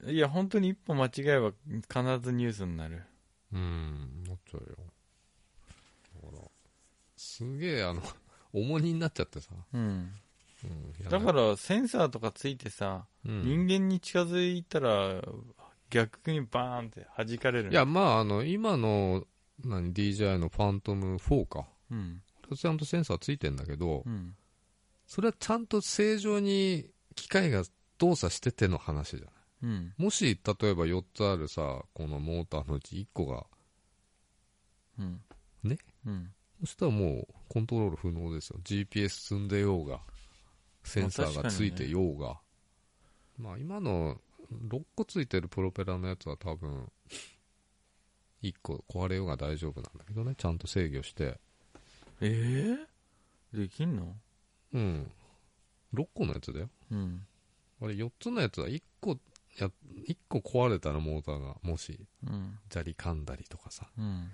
[0.04, 1.52] いや本当に一歩間違えば
[1.88, 3.02] 必ずニュースになる。
[3.52, 4.76] うんなっちゃうよ。
[6.22, 6.42] だから
[7.16, 8.02] すげえあの
[8.52, 10.12] 重荷になっちゃってさ、うん。
[10.64, 13.42] うん、だからセンサーとかついてさ、うん。
[13.42, 15.22] 人間に近づいたら
[15.92, 19.26] 逆にバーンって弾かれるいや、まあ、あの、今の、
[19.62, 21.68] 何、DJI のファントム4か。
[21.90, 22.22] うん。
[22.56, 24.34] ちゃんとセンサーついてんだけど、うん。
[25.06, 27.64] それはちゃんと正常に機械が
[27.98, 29.34] 動作してての話じゃない。
[29.62, 33.46] うんもし、例えば4つあるさ、このモーターのうち1個が、
[34.98, 35.20] うん
[35.62, 35.78] ね？
[36.06, 38.60] うんそしたらもうコントロール不能ですよ。
[38.64, 40.00] GPS 積んでようが、
[40.84, 42.40] センサーがついてようが。
[43.38, 44.20] まあ今の
[44.68, 46.90] 6個ついてるプロペラのやつは多分、
[48.42, 51.38] 1個壊れようが大丈夫なんだけどね、ちゃんと制御して。
[52.20, 52.76] え
[53.52, 54.14] えできんの？
[54.74, 55.10] うん。
[55.94, 56.68] 6個のやつだよ。
[56.90, 57.26] うん
[57.80, 59.18] あれ4つのやつは1個、
[59.58, 59.70] や、
[60.08, 64.30] 1個壊れたらモーターが、もし、うん砂利噛んだりとかさ、うん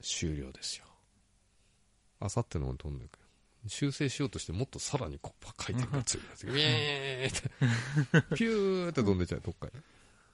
[0.00, 0.84] 終了ですよ。
[2.20, 3.18] あさっての飛んでいく。
[3.66, 9.72] 修正しようとしてもっとさらにこう回転が強いやつが、ウィーって、ピューって飛んでっちゃう、どっかに。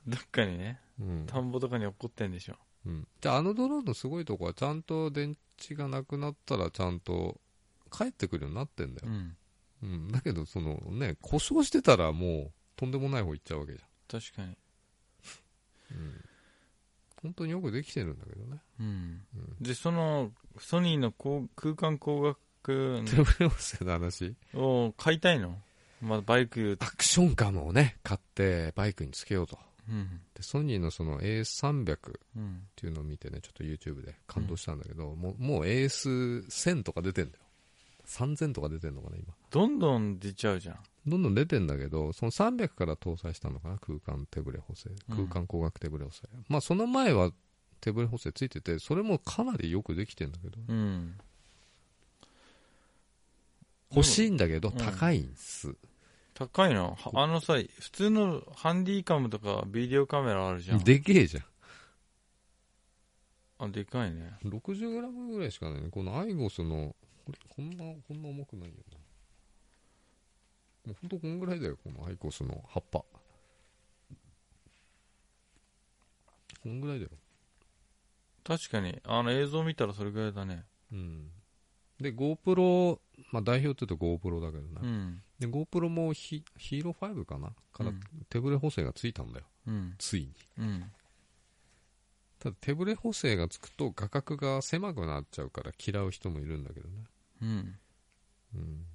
[0.07, 1.27] どっかにねうん。
[1.27, 3.09] 田んぼとかに落っこってんでしょうん。
[3.21, 7.41] じゃあ、あのドローンのすごいとこは、ちゃんと電池がなくなったら、ちゃんと
[7.91, 9.09] 帰ってくるようになってんだよ。
[9.09, 9.37] うん
[9.85, 10.09] うん。
[10.13, 14.57] だけど、そのね、故障してたらもう、とんでもない方行っちゃうわけじ確かにゃん。
[15.97, 16.25] うん。
[17.23, 18.59] 本当によくできてるんだけどね。
[18.81, 18.87] うん
[19.35, 19.63] うん。
[19.63, 24.35] でそのソニーのこう空間光学テレビ音声の話？
[24.55, 25.57] を買いたいの？
[26.03, 29.59] まあバイクアクションカムをね、買ってバイクにつけようと。
[29.89, 31.99] うんで、ソニーのその AS300 っ
[32.37, 37.44] うんていうのを見てね、ちょっと YouTube で感動したんだけど、もうもう AS1000 とか出てんだよ。
[38.07, 39.35] 3000とか出てんのかな、今。
[39.51, 44.91] どんどん出ちゃうじゃんどんどん出てんだけど、その300から搭載したのかな、空間手ブレ補正。
[45.09, 46.23] うん空間光学手ブレ補正。
[46.49, 47.31] まあ、その前は
[47.81, 51.15] 手ブレ補正ついてて、それもかなりよくできてんだけど、うん
[53.95, 55.75] 欲しいんだけど、うん高いんす。
[56.35, 56.97] 高いの？
[56.99, 61.45] はあのさ普通のハンディカムとかビデオカメラあるじゃんでけえじゃん。
[63.67, 65.91] あでかいね 60g ぐらいしかないね。
[65.91, 68.99] このアイゴスの、これ、こんな、こんな重くないよな。
[70.87, 73.05] もうほんとこんぐらいだよ、このアイゴスの葉っぱ。
[76.63, 77.11] こんぐらいだよ。
[78.43, 81.31] 確かにあの映像見たらそれぐらいだねうん。
[81.99, 82.99] で、GoPro、
[83.33, 84.81] まあ代表って言うと GoPro だけどな。
[84.83, 87.53] うんで、GoPro もヒヒーロー5かな？
[87.73, 89.47] からうん手ブレ補正がついたんだよ。
[89.67, 90.33] うんついに。
[90.59, 90.93] うん
[92.39, 97.05] ただ手ブレ補正がつくと画角が狭くなっちゃうから嫌う人もいるんだけどね。
[97.45, 97.79] うん
[98.55, 98.87] うん。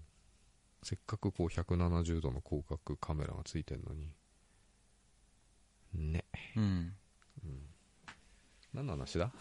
[0.84, 4.12] せっかくこう170度の広角カメラがついてんのに。
[5.94, 6.26] ね。
[6.56, 6.94] うん
[8.74, 9.32] 何の話だ？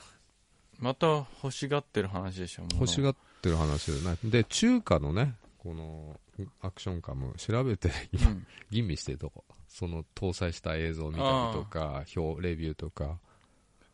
[0.78, 1.06] また
[1.42, 3.92] 欲しがってる話でしょ欲しがっってる話
[4.24, 6.20] で中華のね、この
[6.60, 9.44] アクションカム調べて今、うん 吟味してるとこ。
[9.68, 13.20] その搭載した映像を見たりとか、表、レビューとか。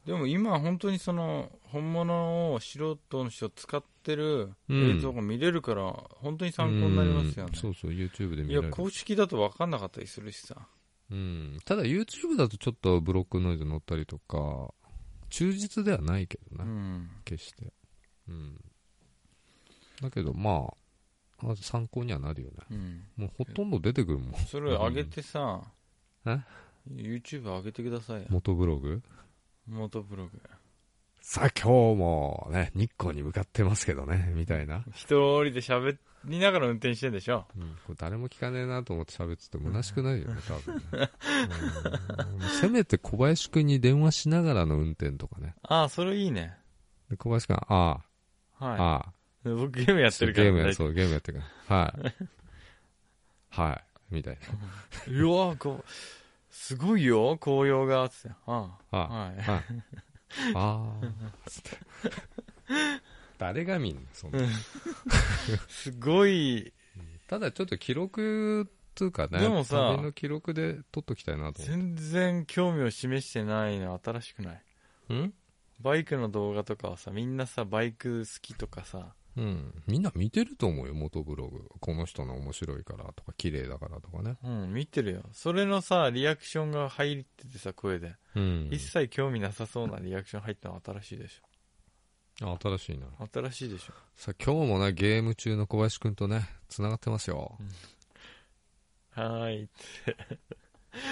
[0.06, 8.70] でも今本当にその本物を素人の人使ってるうん映像が見れるから本当に参考になりますよねうんそうそう、YouTube で見れる。
[8.70, 10.56] 公式だと分かんなかったりするしさ
[11.10, 11.58] うん。
[11.64, 14.72] ただ YouTube だとちょっとブロックノイズ乗ったりとか、
[15.30, 16.64] 忠実ではないけどね。
[16.64, 17.72] うん決して。
[18.28, 18.60] うん。
[20.00, 20.70] だけど、ま
[21.40, 22.56] あ、まず参考にはなるよね。
[22.70, 24.40] うんもうほとんど出てくるもん。
[24.40, 25.62] それ上げてさ
[26.26, 26.38] え
[26.90, 29.02] ？YouTube 上げてくださいよ元ブログ？
[29.68, 30.40] 元ブログ
[31.20, 34.84] さあ今日もね、日光に向かってますけどね、みたいな。
[34.92, 35.96] 一人で喋
[36.26, 37.46] りながら運転してんでしょ。
[37.56, 40.82] うん、これ誰も聞かねえなと思って喋ってて虚しくないよね、多分ね。
[42.40, 45.54] うんせめて小林くんに電話しながらの運転とかね。
[45.62, 46.58] ああ、それいいね。
[47.08, 48.04] で小林くん、ああ、
[48.58, 49.12] あは
[49.46, 49.52] あ、い。
[49.54, 50.44] 僕ゲームやってるから。
[50.44, 51.76] ゲームや、そう、ゲームやってるから。
[51.76, 52.14] はい。
[53.48, 53.72] は
[54.10, 54.14] い。
[54.14, 54.38] みたい
[55.08, 55.84] うわこう、
[56.54, 58.36] すごいよ、紅葉が、つって。
[58.46, 58.78] あな。
[58.92, 59.36] あ、あはい。
[59.46, 59.62] あ、
[60.54, 61.70] ああ、つって。
[63.38, 64.38] 誰が見んのそんな。
[65.68, 66.72] すごい、
[67.26, 69.40] ただちょっと記録つうかね。
[69.40, 71.60] でもさ旅の記録で撮っときたいなと。
[71.62, 74.62] 全然興味を示してないの新しくない
[75.10, 75.34] うん？
[75.80, 79.82] バイクの動画とかはさ、みんなさ、バイク好きとかさ、うん。
[79.86, 81.68] みんな見てると思うよ、元ブログ。
[81.80, 84.36] この人の面白いからとか、綺麗だからとかね。
[84.44, 85.22] うん、見てるよ。
[85.32, 88.14] それのさ、リアクションが入っててさ、声で。
[88.36, 88.68] うん。
[88.70, 91.40] 一切興味なさそうなリアクション入ったの新しいでし
[92.42, 93.06] あ新しいな。
[93.06, 93.28] ょ。
[93.32, 93.92] 新しいでしょ。
[94.16, 97.58] さあ、今日もね、ゲーム中の小林くんとね、繋がってますよ。
[99.10, 99.68] はーい。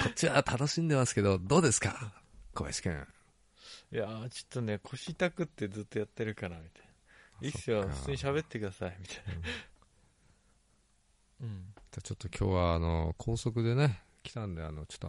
[0.04, 2.12] こっちは楽しんでますけど、どうですか？
[2.54, 3.08] 小林くん。
[3.92, 6.91] いやー、ちょっとね、腰痛くってずっとやってるから、みたいな。
[7.42, 9.32] いいっすよ、普通に喋ってください、みたいな。
[11.42, 11.74] うん。
[11.74, 15.08] じゃあちょっと今日は、あの、高速でね、来たんで、あの、ちょっと、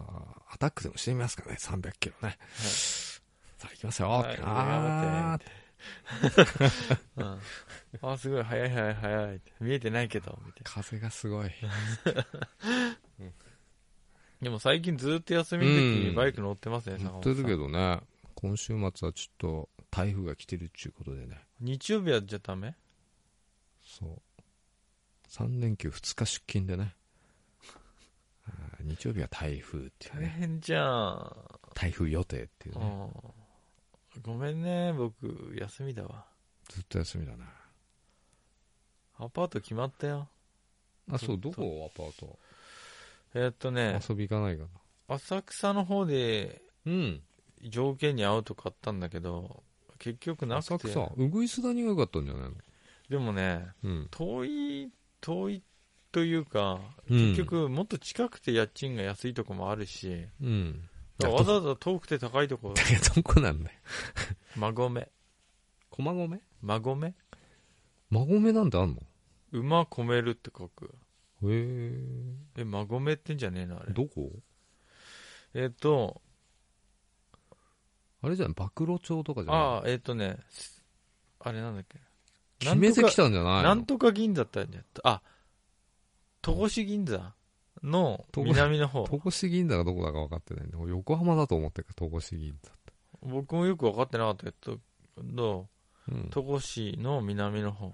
[0.50, 2.36] アタックでもしてみますかね、300キロね。
[2.56, 4.08] さあ、行きますよ。
[4.08, 5.46] はい、あ頑張って。
[7.16, 9.40] うん、あー、すごい、早い早い早い。
[9.60, 11.50] 見えてないけど、みたい風がすごい。
[11.62, 13.30] な。
[14.40, 18.00] でも最近ずっと休みの時にうんバイク乗ってますね、言坂本さんってるけどね、
[18.34, 21.43] 今週末はちょっと、台風が来てるっていうことでね。
[21.64, 22.74] 日曜日はじゃダメ？
[23.82, 24.20] そう。
[25.30, 26.94] 3連休2日出勤でね。
[28.84, 30.28] 日曜日は台風っていう大ね。
[30.38, 31.58] 変じゃん。
[31.74, 32.86] 台風予定っていううね。
[32.86, 33.12] ん
[34.22, 36.26] ごめんね、僕、休みだわ。
[36.68, 37.46] ずっと休みだな。
[39.16, 40.28] アパート決まったよ。
[41.10, 41.90] あ、そう、どずっとこ？
[41.92, 42.38] アパート
[43.34, 44.64] えーっとね、遊び行かないか
[45.08, 45.14] な。
[45.16, 47.22] 浅草の方でうん。
[47.62, 49.63] 条件に合うと買ったんだけど、
[50.04, 50.74] 結局なくて。
[50.74, 52.54] 浅草、うぐいす谷が良かったんじゃないの？
[53.08, 54.08] でもね、うん。
[54.10, 54.90] 遠い、
[55.20, 55.62] 遠い
[56.12, 60.88] というか、うん結局もっと近くて家賃が安いとこもあるし、うん。
[61.18, 63.76] だからわざわざ遠くて高いとこ、だけど、どこなんだよ。
[64.56, 65.08] 馬込。
[65.90, 66.40] 駒込？
[66.62, 67.12] 馬込？
[68.10, 69.02] 馬込なんてあんの？
[69.52, 70.94] 馬込めるって書く。
[71.42, 71.92] へえ。
[72.56, 73.92] え、馬込ってんじゃねえのあれ。
[73.92, 74.32] どこ？
[75.54, 76.20] えーっと、
[78.24, 79.60] あれじゃん、暴露町とかじゃない？
[79.62, 80.82] ああ、えーっとね、す
[81.40, 81.98] あれなんだっけ？
[82.60, 83.62] 決めてきたんじゃないの？
[83.62, 84.84] なんとか銀座ってあるんじゃん。
[85.04, 85.20] あ、
[86.40, 87.34] 戸越銀座
[87.82, 89.04] の南の方。
[89.06, 92.92] 戸越銀座がどこだか分かってないんで、俺横浜だと思ってる戸越銀座って。
[93.22, 94.78] 僕もよく分かってなかったけど、
[95.22, 95.68] ど
[96.08, 97.92] う戸越の南の方。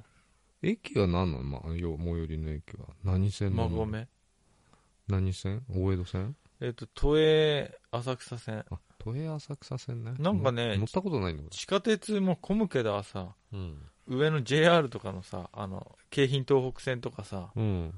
[0.63, 2.87] 駅は何なの、まあ、よ最寄りの駅は。
[3.03, 3.69] 何線の？
[3.71, 4.07] 込。
[5.09, 5.63] 何線？
[5.71, 6.37] 大江戸線？
[6.61, 8.65] えっ、と、都営浅草線。
[8.71, 10.13] あ、都営浅草線ね。
[10.19, 13.79] なんかね乗ったことないんだ地下鉄も混むけどさ、うん。
[14.07, 17.95] 上の JR とかのさ、あの、京浜東北線とかさ、うん。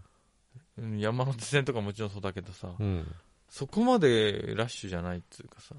[0.79, 3.07] うん山手線とかもちろんそうだけどさ、うん。
[3.49, 5.75] そこまでラッシュじゃないっつうかさ、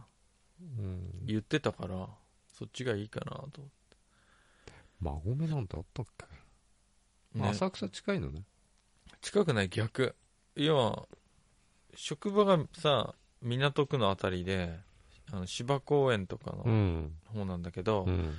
[0.62, 1.26] うん。
[1.26, 2.08] 言ってたから、
[2.52, 3.62] そっちがいいかなと。
[5.02, 8.44] 馬込なんてあったっけ、ね浅草近いのね。
[9.22, 10.16] 近くない逆。
[10.56, 11.08] 要は、
[11.96, 14.80] 職場がさ、港区のあたりで、
[15.32, 17.12] あの芝公園とかのん。
[17.26, 18.36] 方なんだけど、うん。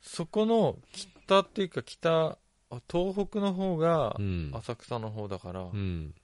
[0.00, 2.38] そこの北っていうか北、
[2.70, 4.50] あ東北の方がうん。
[4.54, 6.14] 浅草の方だから、うん。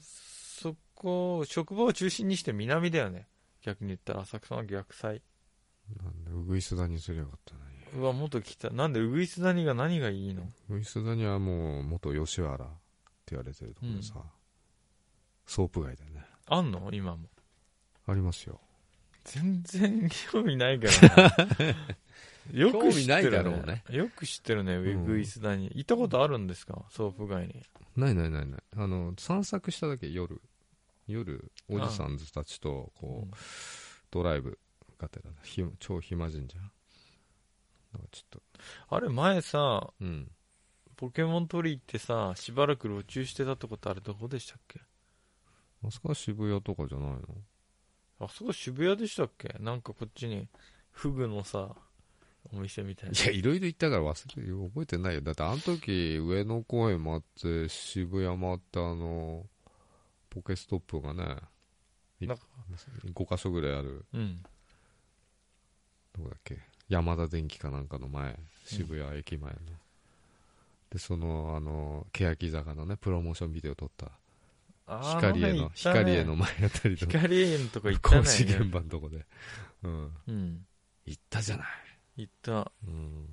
[0.00, 3.26] そこ、職場を中心にして南だよね。
[3.62, 5.22] 逆に言ったら浅草の逆サイ。
[6.02, 7.60] なんで、うぐいす谷にすりゃよかったね。
[7.96, 8.70] うわ、もっと北。
[8.70, 10.42] なんで、ウグイス谷が何がいいの？
[10.42, 14.14] うぐいす谷はもう、元吉原って言われてるところでさ、
[15.46, 16.24] ソープ街だよね。
[16.46, 16.88] あんの？
[16.92, 17.28] 今も。
[18.06, 18.60] ありますよ。
[19.24, 21.76] 全然興味ないからな。
[22.52, 23.84] よく知ってる、興味ないだろうね。
[23.90, 25.70] よく知ってるね、ウうんグイス谷。
[25.74, 26.84] 行ったことあるんですか？
[26.90, 27.62] ソープ街に。
[27.96, 28.60] ないないないない。
[28.76, 30.40] あの、散策しただけ夜。
[31.06, 33.30] 夜、おじさんたちと、こう、うん
[34.12, 34.58] ドライブ
[34.98, 36.62] がてら、ひ超暇人じゃん。
[36.62, 36.68] な
[38.00, 38.42] んかちょっと、
[38.88, 40.28] あれ、前さ、うん。
[40.96, 44.80] ポケモン取り行ってさ、しばらく路中してたとこってあれどこでしたっけ？
[45.82, 47.20] あそこは渋谷とかじゃないの？
[48.20, 49.56] あそこ渋谷でしたっけ？
[49.60, 50.46] なんかこっちに、
[50.92, 51.74] フグのさ、
[52.52, 53.18] お店みたいな。
[53.18, 55.20] いや、いろいろ言ったから忘れてる覚えてないよ。
[55.22, 59.46] だってあの時、上野公園回って、渋谷回って、あの、
[60.28, 61.36] ポケストップがね、
[62.20, 62.44] いなんか
[63.14, 64.42] 5箇所ぐらいある、うん。
[66.12, 66.58] どこだっけ？
[66.88, 69.58] 山田電機かなんかの前渋谷駅前の、
[70.90, 74.10] でそのあの欅坂のねプロモーションビデオ撮ったあ
[74.98, 75.70] 光への、ね。
[75.74, 78.22] 光への前あたりの光へのとこ行ったね。
[78.22, 79.26] 工事現場のとこで、
[79.84, 80.66] うん、うん。
[81.06, 81.66] 行ったじゃない、
[82.16, 82.72] 行った。
[82.86, 83.26] うん、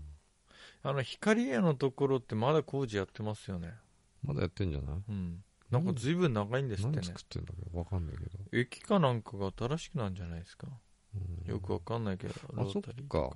[0.84, 3.74] あの光へのところってまだ工事やってますよね。
[4.24, 4.96] まだやってんじゃない？
[5.10, 5.44] うん。
[5.70, 6.96] なんか随分長いんですってね。
[6.98, 10.68] 何作ってんだけどわかんないけど、駅かなんかが新しくなんじゃないですか？
[11.16, 11.52] うん。
[11.52, 13.32] よくわかんないけどあそっか。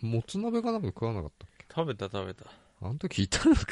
[0.00, 0.88] もつ鍋かなんか。
[0.88, 2.46] 食わなかったっけ食べた食べた
[2.80, 3.62] あの時いたのか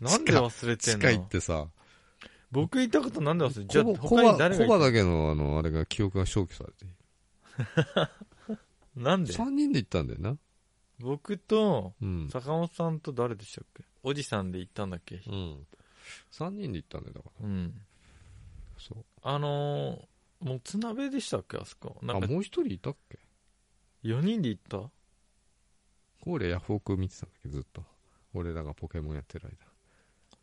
[0.00, 1.66] なんで忘れてん地下行っのてさ
[2.50, 6.86] 僕行ったことなんで忘れじゃあ他に誰がコバだけのあのあれが記憶が消去されて。
[8.96, 10.38] なんで？3人で行ったんだよな。
[11.00, 13.84] 僕とうん、坂本さんと誰でしたっけ？
[14.02, 15.16] おじさんで行ったんだっけ？
[15.26, 15.66] うん、
[16.32, 17.46] 3人で行ったんだよだから。
[17.46, 17.80] うん。
[18.78, 19.04] そう。
[19.22, 21.98] あのー、もつ鍋でしたっけあそこ？
[22.02, 23.18] なんかあもう一人いたっけ
[24.04, 24.90] ？4人で行った？
[26.26, 27.84] 俺ヤフオク見てたんだけどずっと。
[28.34, 29.67] 俺らがポケモンやってる間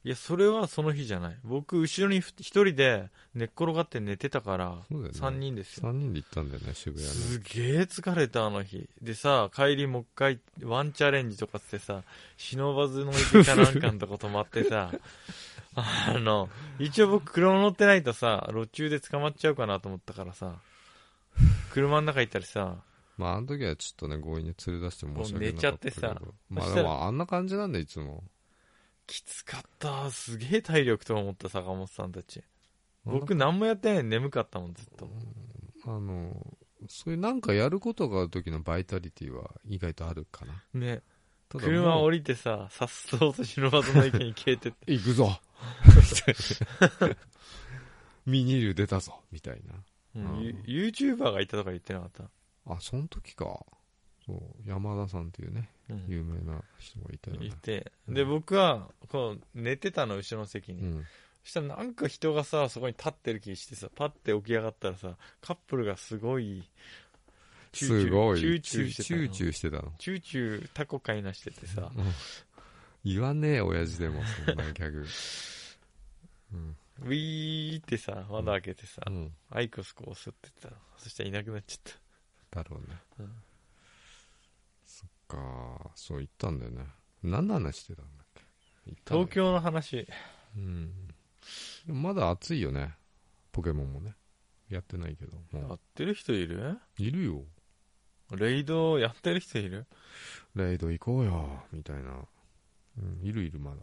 [0.06, 1.38] いやそれはその日じゃない。
[1.44, 5.20] 僕後ろに1人で寝っ転がって寝てたからそうだよね。
[5.20, 5.90] 3人ですよ。
[5.90, 8.88] 3人で行ったんだよね渋谷にすげえ疲れたあの日。
[9.02, 12.04] でさ帰りもう一回ワンチャレンジとかってさ
[12.38, 14.92] 忍ばずの池かなんかのとこ泊まってさ
[15.74, 20.54] あの一応僕車乗ってないとさ路中で捕まっちゃうかなと思ったからさ
[21.72, 22.76] 車の中行ったりさ
[23.18, 25.52] まああの時はちょっとね強引に連れ出して申し訳なかったけど。
[25.52, 26.22] 寝ちゃってさ。
[26.52, 28.24] まあでもあんな感じなんだよいつも
[29.08, 30.10] きつかった。
[30.12, 32.44] すげえ体力と思った坂本さんたち。
[33.06, 35.08] 僕何もやってない眠かったもんずっと。
[35.86, 36.36] あの
[36.88, 40.64] そういうなんかやることがある時のバイタリティは意外とあるかな。
[40.74, 41.02] ね。
[41.50, 44.78] 車降りてささっそうと忍ばずの池に消えてって。
[44.92, 45.40] 行くぞ。
[48.26, 49.76] ミニール出たぞみたいな。
[50.16, 50.38] うん。
[50.38, 50.64] うん。
[50.66, 52.24] ユ YouTuber がいたとか言ってなかった？
[52.68, 53.64] あその時か
[54.26, 56.06] そう山田さんっていうねうん。
[56.08, 57.46] 有名な人がいたよね。
[57.48, 58.14] いて、うん。
[58.14, 60.82] で、僕は、こう、寝てたの、後ろの席に。
[60.82, 61.06] うん。
[61.44, 66.68] そしたらなんか人がさ、そこに立ってる気してさ、パッて起き上がったらさ、カップルがすごい、
[67.72, 68.40] すごい。
[68.40, 69.92] チューチューしてたの。
[70.00, 72.06] チューチュータコ買いなしててさ、うん。
[73.04, 75.06] 言わねえ親父でもそんなギャグ。
[76.54, 76.78] うん。
[77.04, 79.32] ウィーってさ、窓開けてさ、うん。
[79.52, 80.78] アイコスこう吸ってたの。
[80.98, 81.94] そしたらいなくなっちゃっ
[82.50, 82.98] だろうね。
[83.18, 83.24] た。
[83.24, 83.32] うん
[85.36, 86.86] かそう言ったんだよね。
[87.24, 88.96] 何の話してたんだっけ？
[89.08, 90.08] 東京の話、
[90.56, 90.92] うん。
[91.88, 92.94] まだ暑いよね。
[93.52, 94.16] ポケモンもね。
[94.70, 96.58] やってないけどもやってる人いる？
[96.58, 97.44] ういるよ。
[98.36, 99.86] レイドやってる人いる？
[100.56, 102.26] レイド行こうよみたいな、
[102.98, 103.78] うん、いるいるまだ、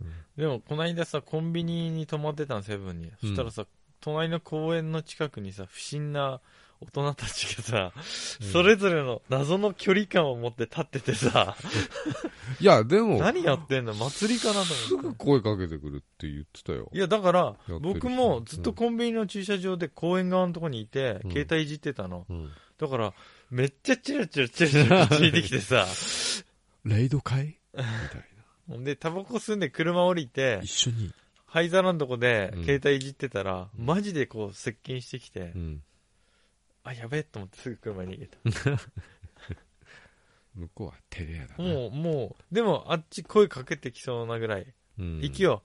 [0.00, 0.12] うん。
[0.36, 3.10] でも、こないださ、コンビニに泊まってたの、セブンに。
[3.20, 3.66] そしたらさ、
[4.00, 6.40] 隣の公園の近くにさ、不審な
[6.80, 7.92] 大人たちがさ、
[8.52, 11.56] それぞれの謎の距離感を持って立っててさ、
[12.60, 13.94] いやでも何やってんの？
[13.94, 15.24] 祭りかなすぐと思って。
[15.24, 16.88] 声かけてくるって言ってたよ。
[16.92, 17.80] いや、だから、てる人。
[17.80, 21.30] 僕もずっとコンビニの駐車場で公園側のとこにいて、うん。
[21.30, 22.26] 携帯いじってたの。
[22.28, 22.50] うん。
[22.78, 23.12] だから、
[23.50, 25.86] めっちゃチラチラチラチラついてきてさ、
[26.84, 27.88] レイドかいみたい
[28.68, 28.84] な。
[28.84, 31.12] で、タバコ吸んで車降りて、一緒に、
[31.46, 32.64] 灰皿のとこでうん。
[32.64, 33.86] 携帯いじってたら、うん。
[33.86, 35.82] マジでこう接近してきて、うん、
[36.84, 38.38] あ、やべえと思ってすぐ車に逃げた。
[40.54, 41.64] 向こうは照れ屋だな。
[41.64, 45.62] もう、もう、でもあっち声かけてきそうなぐらい、うん、息を、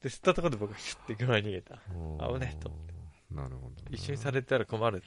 [0.00, 1.82] で、吸ったところで僕はヒュッて車に逃げた。
[1.90, 2.70] うん危ねえと
[3.30, 5.06] なるほどな一緒にされたら困ると。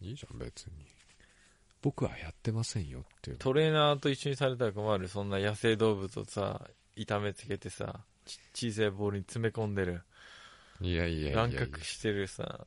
[0.00, 0.72] いいじゃん別に。
[1.80, 3.36] 僕はやってませんよっていう。
[3.36, 5.08] トレーナーと一緒にされたら困る。
[5.08, 10.02] そんな野生動物をさ、痛めつけてさ、ち小さいボールに詰め込んでる、
[10.80, 11.36] いやいやいやいや。
[11.36, 12.66] 乱獲してるさ、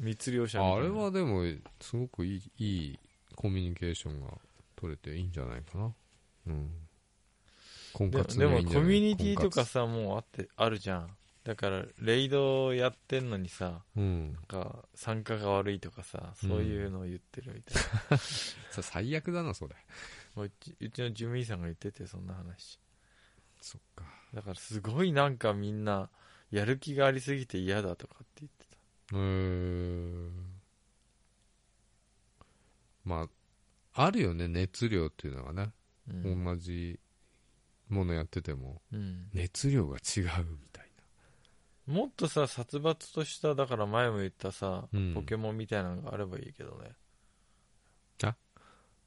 [0.00, 1.42] 密漁者あれはでも
[1.80, 2.98] すごくいいいい
[3.34, 4.28] コミュニケーションが
[4.74, 5.94] 取れていいんじゃないかな。
[6.48, 6.70] うん。
[7.92, 11.10] 婚で活でもコミュニティとかさもうあってあるじゃん。
[11.44, 14.32] だからレイドやってんのにさうん。
[14.32, 18.18] なんか参加が悪いとかさそういうのを言ってるみたいな、
[18.70, 19.74] さ最悪だなそれ。
[20.36, 22.78] うちうちの事務員さんが言っててそんな話。
[23.60, 24.04] そっか。
[24.34, 26.10] だからすごいなんかみんな
[26.50, 28.65] やる気がありすぎて嫌だとかって言って
[29.12, 30.30] へー。
[33.04, 33.28] ま
[33.94, 35.72] ああるよね熱量っていうのがね、
[36.08, 36.98] たうん、同じ
[37.88, 38.82] ものやってても。
[38.92, 39.28] うん。
[39.32, 40.86] 熱量が違うみたい
[41.86, 45.14] もっとさ殺伐としただから前も言ったさ、うん。
[45.14, 46.90] ポケモンみたいなのがあればいいけどね。
[48.24, 48.34] あ？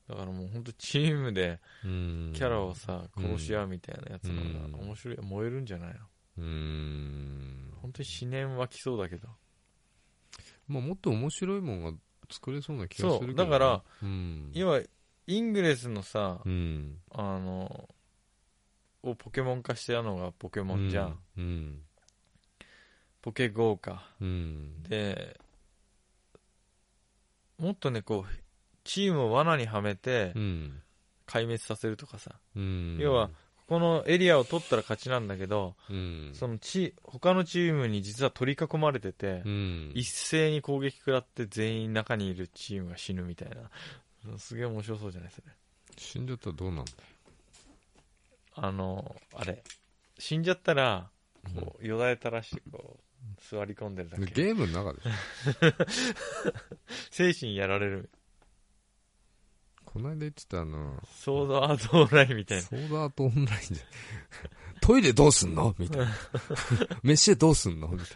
[0.08, 2.32] だからもうほんとチームでなうん。
[2.34, 4.72] キャラをさ殺し合うみたいなやつのうん。
[4.72, 5.96] が面白い燃えるんじゃないの？
[6.38, 9.28] うーん本当に思念湧きそうだけど
[10.70, 11.92] まあもっと面白いもんが
[12.32, 14.52] 作れそうな気がするけど、ね、そうだから、うん。
[14.54, 14.82] 要は
[15.28, 16.98] イングレスのさ、うん。
[17.12, 17.90] あの
[19.04, 21.82] をポケモン化したのがポケモンじゃん、うん。
[23.22, 24.84] ポケ GO かうん。
[24.84, 25.40] で
[27.58, 28.34] もっとねこう
[28.84, 30.82] チームを罠にはめてうん。
[31.30, 32.98] 壊滅させるとかさ、うん。
[33.00, 33.30] 要は、
[33.70, 36.32] ここのエリアを取ったら勝ちなんだけど、うん。
[36.34, 39.92] そのチ他のチームに実は取り囲まれてて、うん。
[39.94, 44.38] 一斉に攻撃食らって全員中にいるチームが死ぬみたいな。
[44.40, 45.48] すげえ面白そうじゃないそれ。
[45.98, 46.92] 死んじゃったらどうなんだ？
[46.92, 46.98] よ。
[48.56, 49.64] あのあれ。
[50.18, 51.10] 死んじゃったら
[51.56, 54.26] こうよだれ垂らしてこう座り込んでるだけ。
[54.26, 55.10] ゲームの中でしょ。
[57.12, 58.10] 精神やられる
[60.00, 63.80] この間言ってたあの、ソードアートオンラインみたいなソードアートオンラインじゃん。
[64.80, 65.76] トイレどうすんの？
[65.78, 66.08] みたいな。
[67.04, 67.90] 飯どうすんの？
[67.90, 68.08] みたい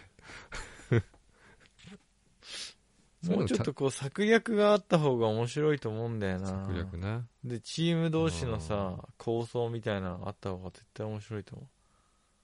[3.21, 3.34] な。
[3.36, 7.25] もうちょっとこう策略があった方が面白いと思うんだよな策略ね。
[7.43, 11.67] でチーム同士のさ構想みたいなのがあった方が絶対面白いと思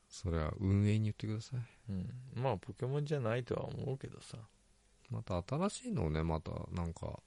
[0.10, 1.60] それは運営に言ってください。
[1.60, 4.38] う、うん、まあポケモンじゃないとは思うけどさ
[5.12, 7.20] また新しいのをね、またなんか、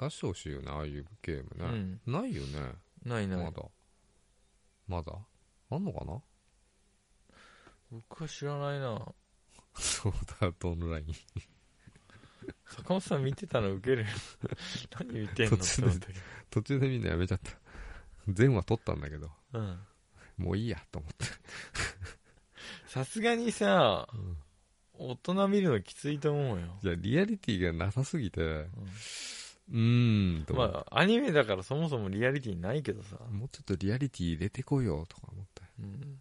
[0.00, 1.78] 出してほしいよね、ああいうゲームうね。
[1.78, 2.00] ん。
[2.06, 2.72] ないよね、
[3.04, 3.62] ないない、まだ。
[4.88, 5.12] まだ。
[5.70, 6.20] あんのかな？
[7.90, 9.04] 僕は知らないな。
[9.74, 11.06] ソードアートオンライン？
[12.66, 14.06] 坂本さん見てたのウケる？
[14.98, 15.56] 何見てんの？
[15.58, 16.06] 途中で
[16.50, 17.52] 途中でみんなやめちゃった。
[18.28, 19.80] 全話撮ったんだけど、どうん。
[20.38, 21.24] もういいやと思って。
[22.86, 24.36] さすがにさうん。
[24.94, 28.70] 大人見るのきついと思うよ、いや、リアリティがなさすぎて、うん
[29.70, 35.62] うーん、まあアニメだからそもそもリアリティないけどさ、もうちょっとリアリティ入れてこいよとか思って。
[35.78, 36.18] うん、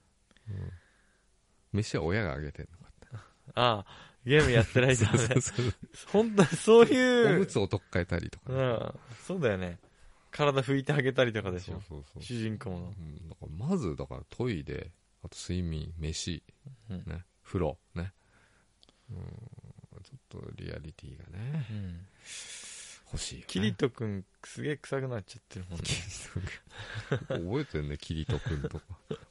[1.74, 3.18] 飯は親があげてんのかって。
[3.56, 3.86] ああ
[4.26, 5.74] ゲームやってないとダメそうそう。
[6.12, 8.94] 本当にそうおいうむつをとっかえたりとかうね、ん。
[9.26, 9.80] そうだよね。
[10.32, 11.74] 体拭いてあげたりとかでしょ。
[11.74, 12.24] そうそうそう。
[12.24, 12.76] 主人公の。
[12.78, 14.92] うん、だからまず、だからトイレ、
[15.24, 16.44] あと睡眠、飯、
[16.90, 16.98] うん。
[17.08, 18.14] ね、風呂、ね。
[19.10, 19.18] うん、
[20.04, 22.06] ちょっとリアリティがね、うん
[23.12, 23.46] 欲しいよ、ね。
[23.48, 25.86] キリト君すげえ臭くなっちゃってるもんね
[27.28, 28.86] 覚えてんね、キリトくんとか。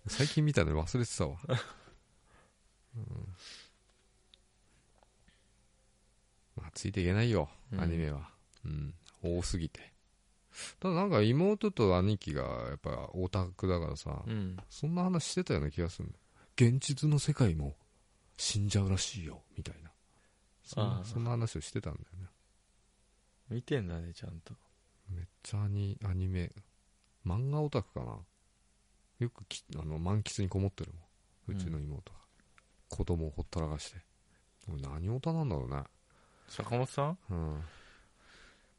[0.06, 1.38] 最近見たのに忘れてたわ。
[2.96, 3.36] うん、
[6.56, 8.30] まあ、ついていけないよ、うんアニメは。
[8.64, 9.94] うん、多すぎて。
[10.80, 16.12] ただなんか妹と兄貴がやっぱオタクだからさ、うんそんな話してたような気がする
[16.56, 17.76] 現実の世界も
[18.36, 19.92] 死んじゃうらしいよ、みたいな。
[20.64, 22.28] そんああなそんな話をしてたんだよね。
[23.50, 24.54] 見てんだねちゃんと
[25.10, 26.52] めっちゃアニアニメ、
[27.26, 28.18] 漫画オタクかな。
[29.18, 30.92] よくきあの満喫にこもってる
[31.48, 31.58] もん。
[31.58, 32.18] うちの妹が。
[32.88, 33.98] 子供をほったらかして。
[34.70, 35.82] 俺何オタなんだろうね。
[36.48, 37.18] 坂本さん？
[37.30, 37.60] うん。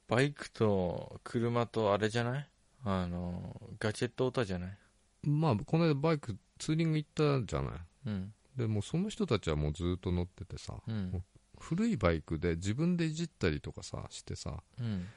[0.08, 2.48] バイクと車とあれじゃない？
[2.86, 4.78] あのガジェットオタじゃない？
[5.24, 7.74] まあ、この間バイクツーリング行ったじゃない。
[8.06, 11.24] うんでもうその人たちはもうずっと乗っててさ、うん
[11.60, 15.08] 古いバイクで自分でいじったりとかさ、してさ、うん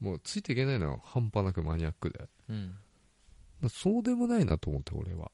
[0.00, 1.00] もうついていけないのよ。
[1.04, 2.28] 半端なくマニアックで。
[2.48, 2.78] うん
[3.60, 5.32] らそうでもないなと思って、俺は。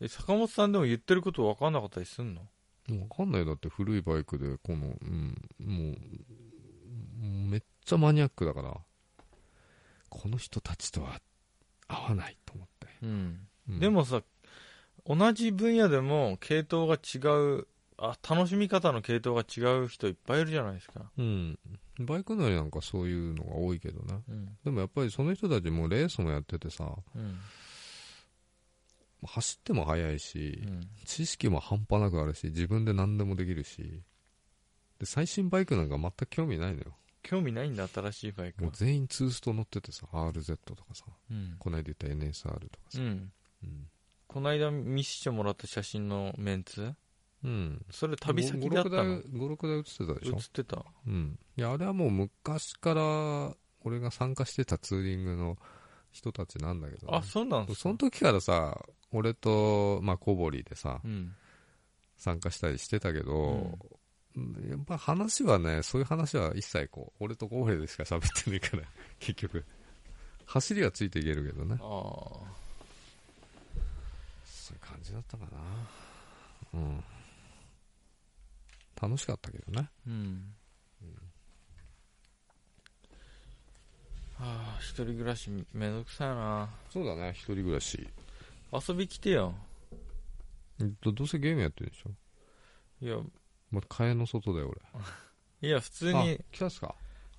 [0.00, 2.42] え坂本さんでも言ってること分かんなかったりすんの？
[2.88, 5.96] もうわかんないよだって古いバイクで、この、うん、もう、
[7.50, 8.76] めっちゃマニアックだから、
[10.10, 11.18] この人たちとは
[11.86, 12.68] 合わないと思っ
[13.66, 13.78] て。
[13.78, 14.22] で、もさ
[15.06, 17.18] 同じ分野でも系統が違
[17.58, 17.66] う
[17.98, 21.10] あ楽しみ方の系統が違う人いっぱいいるじゃないですか。
[21.18, 21.58] うん。
[21.98, 24.20] バイク乗りなんかそういうのが多いけどね。
[24.28, 24.56] うん。
[24.64, 27.38] でもやっぱりその人たちもレースもやっててさ、うん。
[29.26, 30.88] 走っても速いし、うん。
[31.04, 34.00] 知識も半端なくあるし、自分で何でもできるし、
[35.00, 36.94] で、最新バイクなんか全く興味ないのよ。
[37.22, 38.70] 興味ないんだ新しいバイクは。
[38.70, 43.00] もう全員ツースト乗っててさ、RZ とかさ、うん、この間言った NSR とかさ。
[44.28, 46.94] この間見せてもらった写真のメンツ
[47.44, 47.86] うん。
[47.90, 50.36] それ旅先だったの？5、6台映ってたでしょ？
[50.36, 51.38] 映ってたうん。
[51.56, 55.56] いや、あれはもう昔から、俺が参加してたツーリングの
[56.10, 57.82] 人たちなんだけどね、あそうなんですか？
[57.82, 61.34] その時からさ、俺と、まあ、小堀でさ、うん
[62.16, 63.78] 参加したりしてたけど、
[64.68, 68.82] やっぱ話はね、そういう話は一切こう、俺と小堀でしか喋ってないから、
[69.20, 69.64] 結局。
[70.46, 71.74] 走りはついていけるけどね。
[71.74, 71.78] ああ
[74.44, 75.58] そういう感じだったかな。
[76.74, 77.04] うん。
[79.00, 79.88] 楽しかったけどね。
[80.06, 80.54] うん、
[84.38, 86.68] はあ一人暮らしめんどくさいな。
[86.90, 88.08] そうだね、一人暮らし。
[88.72, 89.54] 遊び来てよ。
[91.00, 92.10] どどうせゲームやってるでしょ？
[93.04, 93.16] いや。
[93.70, 94.74] まあ、蚊帳の外だよ、
[95.60, 96.94] いや、普通あに、来たっすか？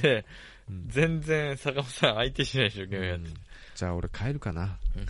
[0.00, 0.24] で、
[0.68, 0.88] うん。
[0.88, 3.30] 全然坂本さん相手しないでしょ、ゲームやって。
[3.74, 4.78] じゃあ俺帰るかな。
[4.96, 5.06] うん。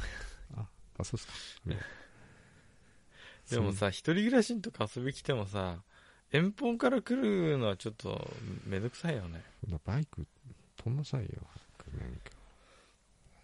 [0.58, 0.66] あ
[0.98, 1.32] あそうっすか
[3.50, 5.78] でもさ、一人暮らしのとか遊び来てもさ、
[6.32, 8.30] 遠方から来るのはちょっと
[8.66, 9.42] めんどくさいよね。
[9.84, 10.26] バイク
[10.76, 11.28] 取んなさいよ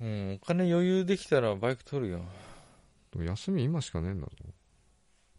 [0.01, 2.21] うん、お金余裕できたらバイク取るよ。
[3.13, 4.33] でも休み今しかねえんだぞ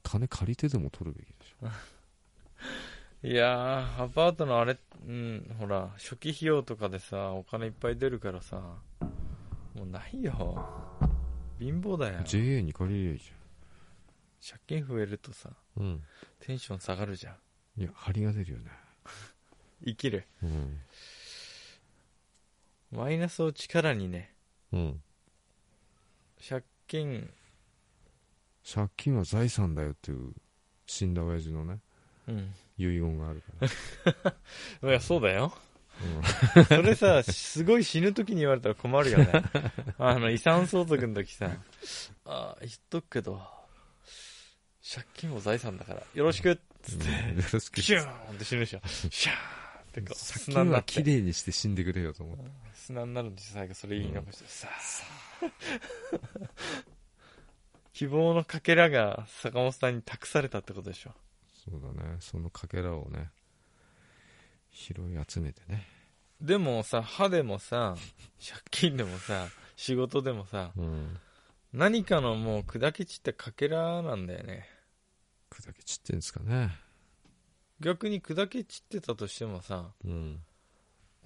[0.01, 8.57] 金借りてでも取るべきでしょ いやー、アパートのあれ、うん、ほら、初期費用とかでさ、お金いっぱい出るからさ、
[9.76, 10.63] もうないよ。
[11.59, 12.22] 貧乏だよ。
[12.24, 13.32] JA に借りりゃいいじ
[14.47, 16.03] 借金増えるとさ、うん
[16.39, 17.31] テンション下がるじゃ
[17.77, 17.81] ん。
[17.81, 18.71] いや張りが出るよね
[19.83, 20.25] 生きる。
[20.43, 20.79] うん
[22.91, 24.33] マイナスを力にね、
[24.71, 25.01] うん
[26.47, 27.33] 借金、
[28.63, 30.33] 借金は財産だよっていう
[30.85, 31.79] 死んだ親父のね
[32.27, 32.53] うん。
[32.77, 34.31] 遺言があるか
[34.81, 35.57] ら、 いや、そうだよ。
[36.55, 39.31] うん それさ、すごい死ぬ時に言われたら困るよね。
[39.97, 41.57] あの、遺産相続の時さ、
[42.25, 43.41] あ言っとくけど、
[44.88, 47.11] 借金も財産だから、よろしくっつって、よ
[47.51, 48.81] ろしくピシューンって死ぬでしょ。
[49.09, 51.03] シャーンってこう、借砂になって金はき。
[51.03, 52.43] れいにして死んでくれよと思って
[52.75, 55.45] 砂になるんです最後それ言い残して、さあ。
[57.93, 61.15] 希望のかけらが坂本さんに託されたってことでしょ。
[61.67, 63.31] そうだねそのかけらをね
[64.71, 65.88] 拾い集めてね
[66.39, 67.95] でもさ、歯でもさ、
[68.39, 71.19] 借金でもさ、仕事でもさ、うん
[71.73, 74.74] 何かのもう砕け散ったかけらなんだよね。
[75.55, 76.77] 砕け散ってんですかね
[77.79, 80.39] 逆に砕け散ってたとしてもさ、うん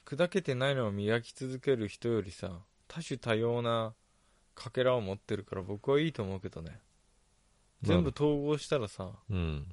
[0.05, 2.49] 砕けてないのを磨き続ける人よりさ、
[2.87, 3.93] 多種多様な
[4.55, 6.79] かけらを持ってるから僕はいいと思うけどね。
[7.83, 9.67] 全部統合したらさ、うん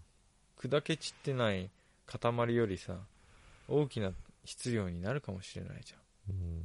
[0.59, 1.70] 砕け散ってない
[2.07, 2.98] 塊よりさ、
[3.66, 4.12] 大きな
[4.44, 5.94] 質量になるかもしれないじ
[6.28, 6.62] うん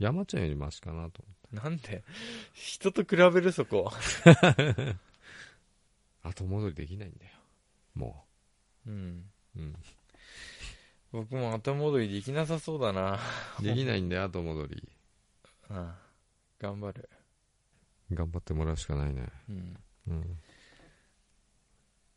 [0.00, 1.62] 山ちゃんよりマシかなとゃん。
[1.62, 2.02] なんで？
[2.52, 3.92] 人と比べるそこ。
[6.22, 7.32] 後戻りできないんだよ
[7.94, 8.24] も
[8.86, 9.24] うん。
[9.56, 9.76] う、うん、
[11.12, 13.20] 僕も後戻りできなさそうだな。
[13.60, 14.88] できないんだよ後戻り
[15.70, 15.92] うん。
[16.58, 17.08] 頑張る。
[18.12, 19.76] 頑張ってもらうしかないねうん。
[20.08, 20.38] うん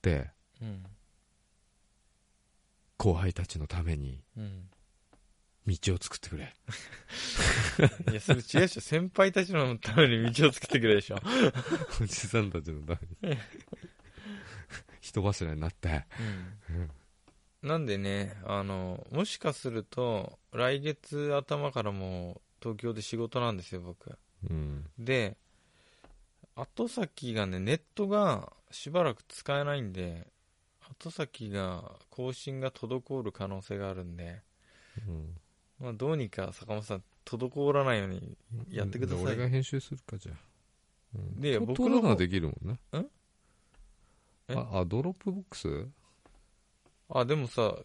[0.02, 0.30] で
[0.62, 0.86] うん。
[2.98, 4.70] 後輩たちのためにうん。
[5.68, 6.54] 道を作ってくれ
[8.12, 8.82] いや、それ違うでしょ。
[8.82, 11.18] 先輩たちのために道を作ってくれでしょ。
[12.00, 13.38] おじさんたちのために
[15.06, 16.06] 人柱になって。
[17.62, 17.70] うん。
[17.70, 24.18] なんでね、あの、もしかすると、来月頭からもう東京で仕事なんですよ、僕。
[24.50, 24.86] うん。
[24.98, 25.38] で、
[26.56, 30.28] 後先がね、ネットがしばらく使えないんで、
[30.90, 34.42] 後先が更新が滞る可能性があるんで、
[35.08, 35.38] うん。
[35.80, 38.38] まあ、どうにか坂本さん、滞らないように
[38.72, 39.26] やってください。
[39.26, 40.36] 俺が編集するかじゃあ、
[41.16, 42.74] うん、でと僕の方撮るのはできるもんね。
[42.74, 42.78] ん？
[42.98, 43.06] え
[44.50, 45.88] ああドロップボックス？
[47.10, 47.76] あ、でもさ、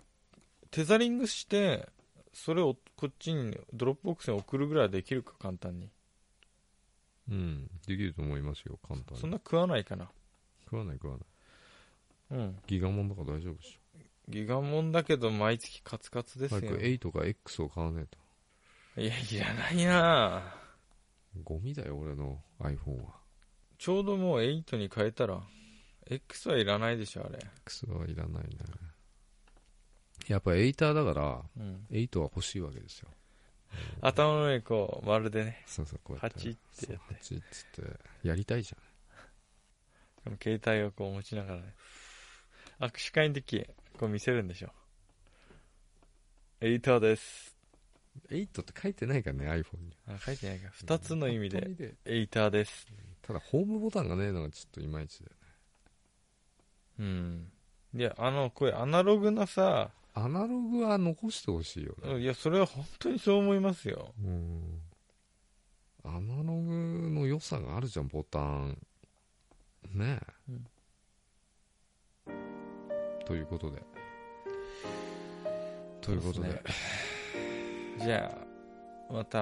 [0.71, 1.89] テザリングして、
[2.33, 5.91] それをこっちにドロップボックスに送るぐらいはできるか、簡単に。
[7.31, 7.71] うん。
[7.87, 9.21] できると思いますよ簡単に。
[9.21, 10.11] そんな食わないかな。
[10.65, 11.27] 食わない食わない。
[12.39, 12.59] うん。
[12.67, 13.81] ギガモンとか大丈夫でし
[14.29, 16.59] ギガモンだけど毎月カツカツですよ。
[16.59, 18.19] ょ早くい8か X を買わねえと。
[19.07, 20.55] や、いらないな。
[21.43, 23.15] ゴミだよ俺の iPhone は。
[23.79, 25.41] ちょうどもう8に変えたら、
[26.11, 27.39] X はいらないでしょ、あれ。
[27.63, 28.51] X はいらないね
[30.29, 31.87] やっぱ8だからうん。
[31.91, 33.09] 8は欲しいわけですよ
[34.01, 38.75] 頭の上にこう、まるでね、そうそうこうやって8ってやって8っつってやりたいじ
[40.25, 41.75] この携帯をこう持ちながらね、
[42.81, 43.65] 握手会の時、
[43.99, 44.71] こう見せるんでしょ。
[46.61, 47.57] 8です。
[48.31, 50.69] ゃん8って書いてないからね iPhone にあ、書いてないか。
[50.73, 52.87] 二つの意味で、本当にで8です。
[53.23, 55.40] ただホームボタンがねえのがちょっといまいちだよね
[57.01, 57.51] うん。
[57.95, 62.21] いや、あの、これアナログなさ、アナログは残してほしいよね。
[62.21, 64.13] いや、それは本当にそう思いますよ。
[64.23, 64.81] うん。
[66.05, 68.79] アナログの良さがあるじゃんボタン。
[69.95, 70.21] ね。
[72.29, 73.83] え、ということで。
[76.03, 76.49] ということで。
[76.49, 76.73] そうで
[77.99, 78.39] すじゃ
[79.11, 79.39] あ、また。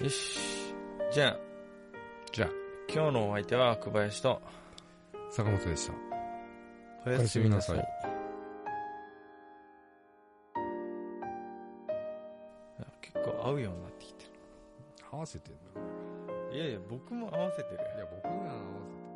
[0.00, 0.38] よし。
[1.12, 1.36] じゃあ、
[2.30, 2.62] じゃあ。
[2.94, 4.42] 今日のお相手は小林と、
[5.34, 5.94] 坂本でした
[7.06, 7.84] おやすみなさいいや
[13.00, 14.32] 結構合うようになってきて
[15.12, 15.60] 合わせてんだ
[16.52, 16.56] る。
[16.56, 17.76] いやいや、僕も合わせてる。
[17.96, 19.11] いや僕が合わせて